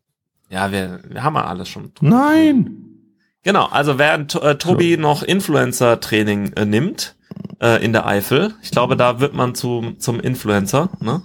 [0.49, 1.91] ja, wir, wir haben ja alles schon.
[2.01, 2.87] Nein!
[3.43, 7.17] Genau, also während äh, Tobi noch Influencer-Training äh, nimmt
[7.61, 11.23] äh, in der Eifel, ich glaube, da wird man zu, zum Influencer, ne?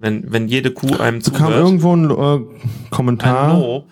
[0.00, 1.64] Wenn, wenn jede Kuh einem Da kam zuhört.
[1.64, 3.58] irgendwo ein äh, Ein Kommentar.
[3.58, 3.86] Lob.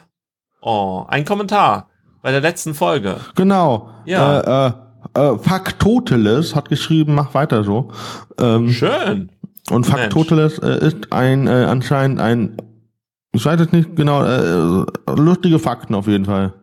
[0.62, 1.88] Oh, ein Kommentar
[2.22, 3.18] bei der letzten Folge.
[3.36, 3.90] Genau.
[4.06, 4.40] Ja.
[4.40, 4.72] Äh,
[5.14, 7.92] äh, äh, Faktoteles hat geschrieben, mach weiter so.
[8.40, 9.30] Ähm, Schön.
[9.70, 9.86] Und.
[9.86, 12.56] Faktoteles äh, ist ein äh, anscheinend ein,
[13.32, 16.54] ich weiß jetzt nicht genau, äh, lustige Fakten auf jeden Fall.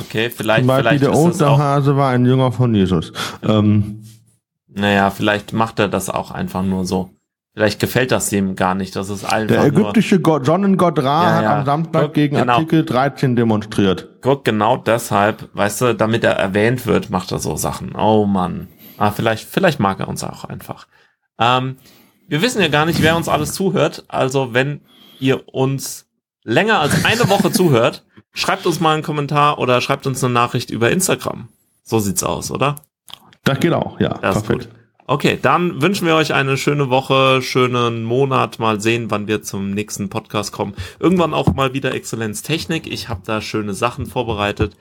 [0.00, 3.12] Okay, vielleicht, Zum Beispiel vielleicht der Osterhase war ein Jünger von Jesus.
[3.44, 4.02] Ähm,
[4.66, 7.10] naja, vielleicht macht er das auch einfach nur so.
[7.58, 11.34] Vielleicht gefällt das ihm gar nicht, das ist einfach der ägyptische Gott, Sonnengott Ra Ja,
[11.34, 11.58] hat ja.
[11.58, 12.52] am Samstag Guck, gegen genau.
[12.52, 14.10] Artikel 13 demonstriert.
[14.20, 17.96] guck, genau deshalb, weißt du, damit er erwähnt wird, macht er so Sachen.
[17.96, 18.68] Oh Mann.
[18.96, 20.86] Ah, vielleicht, vielleicht mag er uns auch einfach.
[21.40, 21.78] Ähm,
[22.28, 24.82] wir wissen ja gar nicht, wer uns alles zuhört, also wenn
[25.18, 26.06] ihr uns
[26.44, 30.70] länger als eine Woche zuhört, schreibt uns mal einen Kommentar oder schreibt uns eine Nachricht
[30.70, 31.48] über Instagram.
[31.82, 32.76] So sieht's aus, oder?
[33.42, 34.16] Das geht auch, ja.
[34.22, 34.68] Das ist gut.
[35.10, 38.58] Okay, dann wünschen wir euch eine schöne Woche, schönen Monat.
[38.58, 40.74] Mal sehen, wann wir zum nächsten Podcast kommen.
[41.00, 42.86] Irgendwann auch mal wieder Exzellenz Technik.
[42.86, 44.76] Ich habe da schöne Sachen vorbereitet.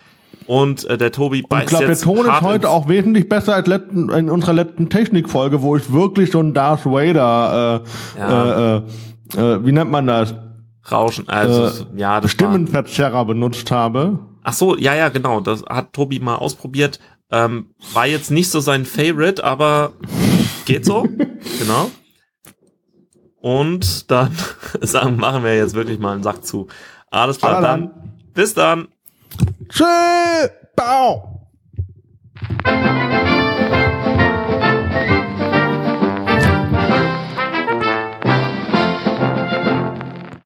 [0.45, 3.55] Und äh, der Tobi Ich beißt glaube, der jetzt Ton ist heute auch wesentlich besser
[3.55, 8.75] als letzten, in unserer letzten Technikfolge, wo ich wirklich so ein Darth Vader, äh, Ja.
[8.75, 8.81] äh,
[9.37, 10.35] äh, äh, wie nennt man das,
[10.91, 11.29] Rauschen.
[11.29, 14.19] Also, ja, das war, Stimmenverzerrer benutzt habe.
[14.43, 15.39] Ach so, ja, ja, genau.
[15.39, 16.99] Das hat Tobi mal ausprobiert.
[17.31, 19.93] Ähm, war jetzt nicht so sein Favorite, aber
[20.65, 21.03] geht so.
[21.59, 21.91] genau.
[23.39, 24.35] Und dann
[24.81, 26.67] sagen, machen wir jetzt wirklich mal einen Sack zu.
[27.09, 27.91] Alles klar, dann.
[28.33, 28.87] Bis dann.
[29.69, 30.49] Tschüss.
[30.75, 31.49] Bau.